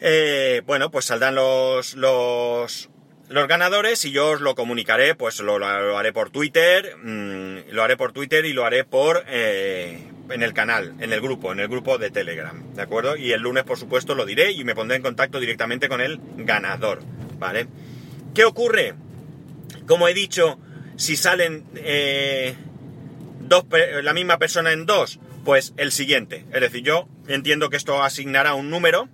Eh, 0.00 0.62
bueno, 0.66 0.90
pues 0.90 1.06
saldrán 1.06 1.34
los, 1.34 1.94
los, 1.94 2.90
los 3.28 3.48
ganadores 3.48 4.04
y 4.04 4.12
yo 4.12 4.30
os 4.30 4.40
lo 4.40 4.54
comunicaré, 4.54 5.14
pues 5.14 5.40
lo, 5.40 5.58
lo 5.58 5.98
haré 5.98 6.12
por 6.12 6.30
Twitter, 6.30 6.96
mmm, 7.02 7.70
lo 7.70 7.82
haré 7.82 7.96
por 7.96 8.12
Twitter 8.12 8.44
y 8.44 8.52
lo 8.52 8.64
haré 8.64 8.84
por 8.84 9.24
eh, 9.28 10.10
en 10.30 10.42
el 10.42 10.52
canal, 10.52 10.94
en 11.00 11.12
el 11.12 11.20
grupo, 11.20 11.52
en 11.52 11.60
el 11.60 11.68
grupo 11.68 11.98
de 11.98 12.10
Telegram, 12.10 12.74
¿de 12.74 12.82
acuerdo? 12.82 13.16
Y 13.16 13.32
el 13.32 13.40
lunes, 13.40 13.64
por 13.64 13.78
supuesto, 13.78 14.14
lo 14.14 14.26
diré 14.26 14.52
y 14.52 14.64
me 14.64 14.74
pondré 14.74 14.96
en 14.96 15.02
contacto 15.02 15.40
directamente 15.40 15.88
con 15.88 16.00
el 16.00 16.20
ganador, 16.36 17.02
¿vale? 17.38 17.66
¿Qué 18.34 18.44
ocurre? 18.44 18.94
Como 19.86 20.08
he 20.08 20.14
dicho, 20.14 20.58
si 20.96 21.16
salen 21.16 21.64
eh, 21.76 22.54
dos, 23.40 23.64
la 24.02 24.12
misma 24.12 24.38
persona 24.38 24.72
en 24.72 24.86
dos, 24.86 25.18
pues 25.44 25.74
el 25.76 25.92
siguiente. 25.92 26.44
Es 26.52 26.60
decir, 26.60 26.82
yo 26.82 27.08
entiendo 27.28 27.70
que 27.70 27.76
esto 27.76 28.02
asignará 28.02 28.54
un 28.54 28.70
número, 28.70 29.08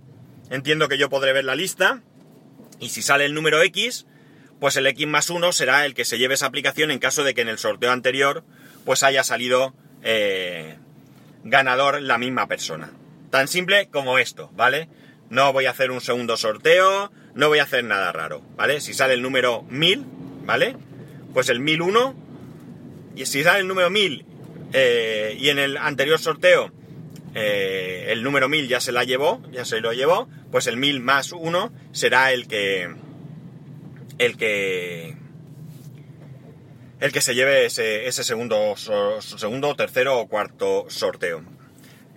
entiendo 0.50 0.88
que 0.88 0.98
yo 0.98 1.10
podré 1.10 1.32
ver 1.32 1.44
la 1.44 1.54
lista, 1.54 2.02
y 2.80 2.88
si 2.88 3.02
sale 3.02 3.26
el 3.26 3.34
número 3.34 3.62
X, 3.62 4.06
pues 4.58 4.76
el 4.76 4.86
X 4.86 5.06
más 5.06 5.30
1 5.30 5.52
será 5.52 5.86
el 5.86 5.94
que 5.94 6.04
se 6.04 6.18
lleve 6.18 6.34
esa 6.34 6.46
aplicación 6.46 6.90
en 6.90 6.98
caso 6.98 7.24
de 7.24 7.34
que 7.34 7.42
en 7.42 7.48
el 7.48 7.58
sorteo 7.58 7.92
anterior 7.92 8.44
pues 8.84 9.02
haya 9.02 9.22
salido 9.22 9.74
eh, 10.02 10.76
ganador 11.44 12.00
la 12.02 12.18
misma 12.18 12.46
persona. 12.46 12.92
Tan 13.30 13.48
simple 13.48 13.88
como 13.88 14.18
esto, 14.18 14.50
¿vale? 14.54 14.88
No 15.28 15.52
voy 15.52 15.66
a 15.66 15.70
hacer 15.70 15.90
un 15.90 16.00
segundo 16.00 16.36
sorteo, 16.36 17.12
no 17.34 17.48
voy 17.48 17.60
a 17.60 17.64
hacer 17.64 17.84
nada 17.84 18.10
raro, 18.12 18.42
¿vale? 18.56 18.80
Si 18.80 18.94
sale 18.94 19.14
el 19.14 19.22
número 19.22 19.62
1000, 19.68 20.04
¿vale? 20.44 20.76
Pues 21.32 21.48
el 21.48 21.60
1001, 21.60 22.14
y 23.14 23.26
si 23.26 23.44
sale 23.44 23.60
el 23.60 23.68
número 23.68 23.90
1000 23.90 24.24
eh, 24.72 25.36
y 25.38 25.48
en 25.50 25.58
el 25.58 25.76
anterior 25.76 26.18
sorteo 26.18 26.72
eh, 27.34 28.06
el 28.08 28.22
número 28.22 28.48
1000 28.48 28.68
ya 28.68 28.80
se 28.80 28.92
la 28.92 29.04
llevó, 29.04 29.42
ya 29.52 29.64
se 29.64 29.80
lo 29.80 29.92
llevó, 29.92 30.28
pues 30.50 30.66
el 30.66 30.76
1000 30.76 31.00
más 31.00 31.32
1 31.32 31.72
será 31.92 32.32
el 32.32 32.48
que 32.48 32.92
el 34.18 34.36
que 34.36 35.16
el 36.98 37.12
que 37.12 37.20
se 37.20 37.34
lleve 37.34 37.66
ese, 37.66 38.10
segundo 38.12 38.74
segundo 38.76 39.74
tercero 39.76 40.18
o 40.18 40.28
cuarto 40.28 40.86
sorteo. 40.88 41.42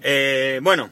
Eh, 0.01 0.59
bueno 0.63 0.91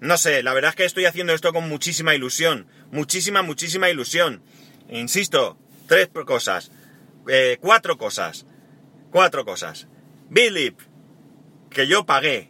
no 0.00 0.18
sé 0.18 0.42
la 0.42 0.52
verdad 0.52 0.70
es 0.70 0.76
que 0.76 0.84
estoy 0.84 1.04
haciendo 1.06 1.32
esto 1.32 1.52
con 1.52 1.68
muchísima 1.68 2.14
ilusión 2.14 2.66
muchísima 2.90 3.42
muchísima 3.42 3.88
ilusión. 3.88 4.42
Insisto 4.90 5.56
tres 5.86 6.08
cosas 6.26 6.72
eh, 7.28 7.56
cuatro 7.60 7.96
cosas 7.96 8.46
cuatro 9.12 9.44
cosas. 9.44 9.86
Billip 10.28 10.80
que 11.70 11.86
yo 11.86 12.04
pagué 12.04 12.49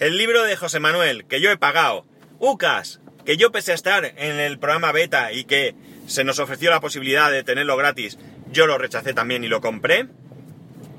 el 0.00 0.18
libro 0.18 0.42
de 0.42 0.56
José 0.56 0.80
Manuel 0.80 1.24
que 1.26 1.40
yo 1.40 1.50
he 1.50 1.56
pagado 1.56 2.06
UCAS 2.38 3.00
que 3.24 3.36
yo 3.36 3.52
pese 3.52 3.72
a 3.72 3.74
estar 3.74 4.04
en 4.04 4.40
el 4.40 4.58
programa 4.58 4.92
beta 4.92 5.32
y 5.32 5.44
que 5.44 5.74
se 6.06 6.24
nos 6.24 6.38
ofreció 6.38 6.70
la 6.70 6.80
posibilidad 6.80 7.30
de 7.30 7.44
tenerlo 7.44 7.76
gratis, 7.76 8.18
yo 8.50 8.66
lo 8.66 8.78
rechacé 8.78 9.14
también 9.14 9.44
y 9.44 9.48
lo 9.48 9.60
compré. 9.60 10.08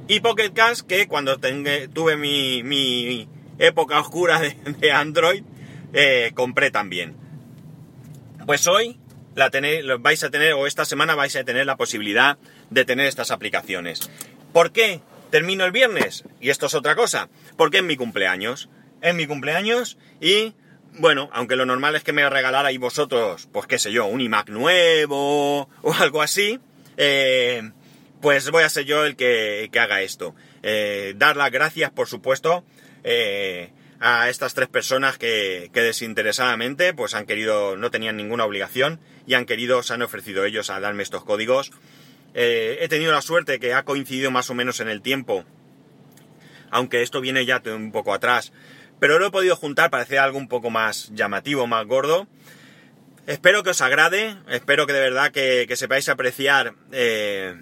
Y 0.07 0.19
Pocket 0.19 0.51
Cast, 0.53 0.87
que 0.87 1.07
cuando 1.07 1.37
tuve 1.37 2.15
mi, 2.15 3.27
época 3.59 3.99
oscura 3.99 4.39
de, 4.39 4.55
de 4.79 4.91
Android, 4.91 5.43
eh, 5.93 6.31
compré 6.33 6.71
también. 6.71 7.15
Pues 8.45 8.67
hoy 8.67 8.99
la 9.35 9.49
tenéis, 9.49 9.83
vais 9.99 10.23
a 10.23 10.29
tener, 10.29 10.53
o 10.53 10.67
esta 10.67 10.85
semana 10.85 11.15
vais 11.15 11.35
a 11.35 11.43
tener 11.43 11.65
la 11.65 11.77
posibilidad 11.77 12.37
de 12.69 12.85
tener 12.85 13.07
estas 13.07 13.31
aplicaciones. 13.31 14.09
¿Por 14.53 14.71
qué 14.71 15.01
termino 15.29 15.65
el 15.65 15.71
viernes? 15.71 16.23
Y 16.39 16.49
esto 16.49 16.65
es 16.65 16.73
otra 16.73 16.95
cosa. 16.95 17.29
Porque 17.57 17.77
es 17.77 17.83
mi 17.83 17.95
cumpleaños. 17.95 18.69
Es 19.01 19.15
mi 19.15 19.27
cumpleaños 19.27 19.97
y 20.19 20.53
bueno, 20.93 21.29
aunque 21.33 21.55
lo 21.55 21.65
normal 21.65 21.95
es 21.95 22.03
que 22.03 22.13
me 22.13 22.29
regalarais 22.29 22.79
vosotros, 22.79 23.47
pues 23.51 23.65
qué 23.67 23.79
sé 23.79 23.91
yo, 23.91 24.05
un 24.05 24.21
iMac 24.21 24.49
nuevo 24.49 25.69
o 25.81 25.93
algo 25.99 26.21
así, 26.21 26.59
eh, 26.97 27.71
pues 28.21 28.49
voy 28.51 28.63
a 28.63 28.69
ser 28.69 28.85
yo 28.85 29.05
el 29.05 29.15
que, 29.15 29.69
que 29.71 29.79
haga 29.79 30.01
esto. 30.01 30.35
Eh, 30.63 31.13
dar 31.15 31.37
las 31.37 31.51
gracias, 31.51 31.91
por 31.91 32.07
supuesto, 32.07 32.63
eh, 33.03 33.71
a 33.99 34.29
estas 34.29 34.53
tres 34.53 34.67
personas 34.67 35.17
que, 35.17 35.69
que, 35.73 35.81
desinteresadamente 35.81 36.93
pues 36.93 37.15
han 37.15 37.25
querido, 37.25 37.77
no 37.77 37.91
tenían 37.91 38.17
ninguna 38.17 38.45
obligación 38.45 38.99
y 39.25 39.35
han 39.35 39.45
querido, 39.45 39.83
se 39.83 39.93
han 39.93 40.01
ofrecido 40.01 40.43
ellos 40.45 40.69
a 40.69 40.79
darme 40.79 41.03
estos 41.03 41.23
códigos. 41.23 41.71
He 42.33 42.87
tenido 42.89 43.11
la 43.11 43.21
suerte 43.21 43.59
que 43.59 43.73
ha 43.73 43.83
coincidido 43.83 44.31
más 44.31 44.49
o 44.49 44.53
menos 44.53 44.79
en 44.79 44.87
el 44.87 45.01
tiempo, 45.01 45.43
aunque 46.69 47.01
esto 47.01 47.19
viene 47.19 47.45
ya 47.45 47.61
un 47.65 47.91
poco 47.91 48.13
atrás, 48.13 48.53
pero 49.01 49.17
lo 49.17 49.25
he 49.25 49.31
podido 49.31 49.55
juntar 49.55 49.89
para 49.89 50.03
hacer 50.03 50.19
algo 50.19 50.37
un 50.37 50.47
poco 50.47 50.69
más 50.69 51.09
llamativo, 51.15 51.65
más 51.65 51.87
gordo. 51.87 52.27
Espero 53.25 53.63
que 53.63 53.71
os 53.71 53.81
agrade, 53.81 54.37
espero 54.47 54.85
que 54.85 54.93
de 54.93 54.99
verdad 54.99 55.31
que, 55.31 55.67
sepáis 55.75 56.07
apreciar 56.07 56.75
eh, 56.91 57.55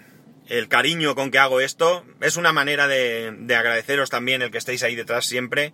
el 0.47 0.67
cariño 0.67 1.15
con 1.15 1.31
que 1.31 1.39
hago 1.39 1.61
esto. 1.61 2.03
Es 2.19 2.35
una 2.35 2.51
manera 2.51 2.89
de, 2.89 3.33
de 3.39 3.55
agradeceros 3.55 4.09
también 4.09 4.41
el 4.41 4.51
que 4.51 4.57
estéis 4.57 4.83
ahí 4.83 4.95
detrás 4.95 5.27
siempre. 5.27 5.71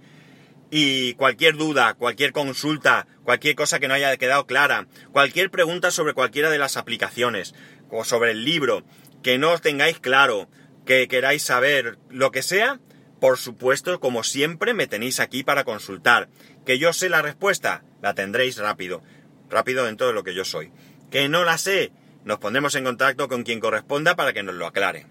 Y 0.70 1.16
cualquier 1.16 1.58
duda, 1.58 1.96
cualquier 1.96 2.32
consulta, 2.32 3.08
cualquier 3.24 3.56
cosa 3.56 3.80
que 3.80 3.88
no 3.88 3.96
haya 3.96 4.16
quedado 4.18 4.46
clara, 4.46 4.86
cualquier 5.14 5.50
pregunta 5.50 5.90
sobre 5.90 6.14
cualquiera 6.14 6.52
de 6.52 6.60
las 6.60 6.78
aplicaciones, 6.78 7.56
o 7.90 8.06
sobre 8.06 8.30
el 8.32 8.46
libro, 8.46 8.84
que 9.24 9.40
no 9.40 9.54
os 9.54 9.62
tengáis 9.62 10.00
claro, 10.00 10.48
que 10.86 11.08
queráis 11.08 11.42
saber, 11.42 11.98
lo 12.12 12.30
que 12.30 12.44
sea, 12.44 12.80
por 13.26 13.40
supuesto, 13.40 14.00
como 14.00 14.22
siempre, 14.22 14.76
me 14.76 14.86
tenéis 14.86 15.20
aquí 15.20 15.44
para 15.44 15.64
consultar. 15.64 16.30
Que 16.64 16.78
yo 16.78 16.94
sé 16.94 17.10
la 17.10 17.24
respuesta, 17.24 17.84
la 18.00 18.14
tendréis 18.14 18.60
rápido. 18.60 19.02
Rápido 19.50 19.84
dentro 19.84 20.06
de 20.06 20.14
lo 20.14 20.24
que 20.24 20.36
yo 20.36 20.46
soy. 20.46 20.72
Que 21.10 21.28
no 21.28 21.44
la 21.44 21.58
sé, 21.58 21.92
nos 22.24 22.38
pondremos 22.38 22.76
en 22.76 22.84
contacto 22.84 23.28
con 23.28 23.42
quien 23.42 23.60
corresponda 23.60 24.16
para 24.16 24.32
que 24.32 24.44
nos 24.44 24.54
lo 24.54 24.68
aclare. 24.68 25.08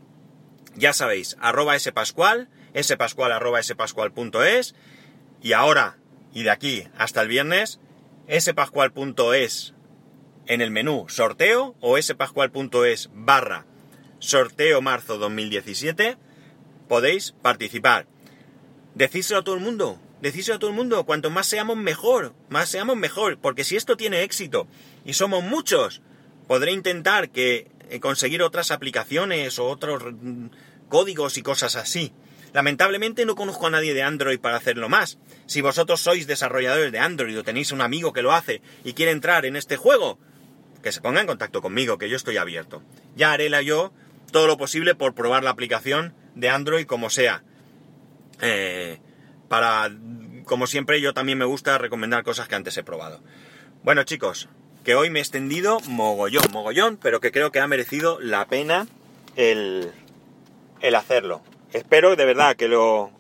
Ya 0.77 0.93
sabéis, 0.93 1.37
arroba 1.41 1.77
spascual, 1.77 2.49
spascual 2.81 3.33
arroba 3.33 3.61
spascual.es 3.61 4.77
y 5.43 5.53
ahora, 5.55 5.99
y 6.33 6.45
de 6.45 6.51
aquí 6.51 6.87
hasta 6.97 7.21
el 7.21 7.27
viernes, 7.27 7.81
spascual.es 8.31 9.75
en 10.47 10.61
el 10.61 10.71
menú 10.71 11.07
sorteo 11.09 11.75
o 11.81 12.01
spascual.es 12.01 13.11
barra 13.13 13.67
sorteo 14.21 14.83
marzo 14.83 15.19
2017 15.19 16.17
podéis 16.95 17.35
participar. 17.43 18.07
Decíselo 18.95 19.41
a 19.41 19.43
todo 19.43 19.57
el 19.57 19.61
mundo, 19.61 19.99
decíselo 20.21 20.55
a 20.55 20.59
todo 20.61 20.71
el 20.71 20.77
mundo, 20.77 21.05
cuanto 21.05 21.29
más 21.29 21.49
seamos 21.49 21.77
mejor, 21.77 22.35
más 22.49 22.69
seamos 22.69 22.97
mejor, 22.97 23.37
porque 23.41 23.65
si 23.65 23.75
esto 23.75 23.97
tiene 23.97 24.23
éxito 24.23 24.69
y 25.05 25.15
somos 25.15 25.43
muchos, 25.43 26.03
podré 26.47 26.71
intentar 26.71 27.31
que 27.31 27.67
eh, 27.91 27.99
conseguir 27.99 28.43
otras 28.43 28.71
aplicaciones 28.71 29.59
o 29.59 29.67
otros 29.67 30.05
mm, 30.05 30.47
códigos 30.89 31.37
y 31.37 31.43
cosas 31.43 31.75
así. 31.75 32.13
Lamentablemente 32.53 33.27
no 33.27 33.35
conozco 33.35 33.67
a 33.67 33.71
nadie 33.71 33.93
de 33.93 34.05
Android 34.05 34.39
para 34.39 34.57
hacerlo 34.57 34.89
más. 34.89 35.19
Si 35.47 35.63
vosotros 35.63 36.01
sois 36.01 36.29
desarrolladores 36.29 36.93
de 36.93 37.01
Android 37.01 37.37
o 37.37 37.43
tenéis 37.43 37.73
un 37.73 37.81
amigo 37.81 38.13
que 38.13 38.23
lo 38.23 38.31
hace 38.31 38.63
y 38.85 38.93
quiere 38.93 39.11
entrar 39.11 39.47
en 39.47 39.57
este 39.57 39.77
juego, 39.77 40.21
que 40.81 40.93
se 40.93 41.01
ponga 41.01 41.21
en 41.21 41.27
contacto 41.27 41.61
conmigo, 41.61 41.99
que 41.99 42.09
yo 42.09 42.15
estoy 42.15 42.37
abierto. 42.37 42.85
Ya 43.17 43.33
haré 43.33 43.51
la 43.51 43.63
yo 43.63 43.93
todo 44.31 44.47
lo 44.47 44.57
posible 44.57 44.95
por 44.95 45.17
probar 45.17 45.43
la 45.43 45.51
aplicación 45.51 46.15
de 46.35 46.49
Android 46.49 46.87
como 46.87 47.11
sea. 47.11 47.43
Eh, 48.41 48.99
para, 49.49 49.91
como 50.45 50.67
siempre, 50.67 51.01
yo 51.01 51.15
también 51.15 51.39
me 51.39 51.45
gusta 51.45 51.79
recomendar 51.79 52.25
cosas 52.25 52.49
que 52.49 52.55
antes 52.55 52.77
he 52.77 52.83
probado. 52.83 53.23
Bueno, 53.83 54.03
chicos, 54.05 54.49
que 54.85 54.95
hoy 54.95 55.11
me 55.11 55.19
he 55.19 55.23
extendido 55.23 55.81
mogollón, 55.81 56.45
mogollón, 56.53 56.97
pero 56.97 57.21
que 57.21 57.33
creo 57.33 57.53
que 57.53 57.61
ha 57.61 57.67
merecido 57.67 58.21
la 58.21 58.47
pena 58.47 58.87
el, 59.37 59.93
el 60.81 60.95
hacerlo. 60.95 61.43
Espero 61.73 62.15
de 62.17 62.25
verdad 62.25 62.57
que 62.57 62.69
lo, 62.69 63.11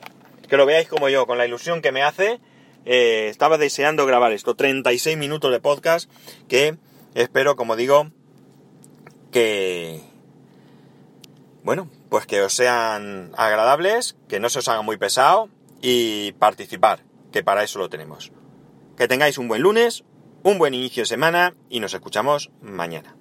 que 0.48 0.56
lo 0.56 0.66
veáis 0.66 0.88
como 0.88 1.08
yo, 1.08 1.26
con 1.26 1.38
la 1.38 1.46
ilusión 1.46 1.82
que 1.82 1.92
me 1.92 2.02
hace. 2.02 2.40
Eh, 2.84 3.28
estaba 3.30 3.56
deseando 3.58 4.04
grabar 4.06 4.32
esto, 4.32 4.54
36 4.54 5.16
minutos 5.16 5.50
de 5.50 5.60
podcast, 5.60 6.10
que 6.48 6.76
espero, 7.14 7.56
como 7.56 7.76
digo, 7.76 8.10
que... 9.32 10.00
Bueno, 11.62 11.88
pues 12.14 12.26
que 12.26 12.42
os 12.42 12.54
sean 12.54 13.32
agradables, 13.36 14.16
que 14.28 14.38
no 14.38 14.48
se 14.48 14.60
os 14.60 14.68
haga 14.68 14.82
muy 14.82 14.96
pesado 14.98 15.48
y 15.82 16.30
participar, 16.38 17.00
que 17.32 17.42
para 17.42 17.64
eso 17.64 17.80
lo 17.80 17.90
tenemos. 17.90 18.30
Que 18.96 19.08
tengáis 19.08 19.36
un 19.36 19.48
buen 19.48 19.62
lunes, 19.62 20.04
un 20.44 20.58
buen 20.58 20.74
inicio 20.74 21.02
de 21.02 21.08
semana 21.08 21.56
y 21.68 21.80
nos 21.80 21.92
escuchamos 21.92 22.52
mañana. 22.62 23.16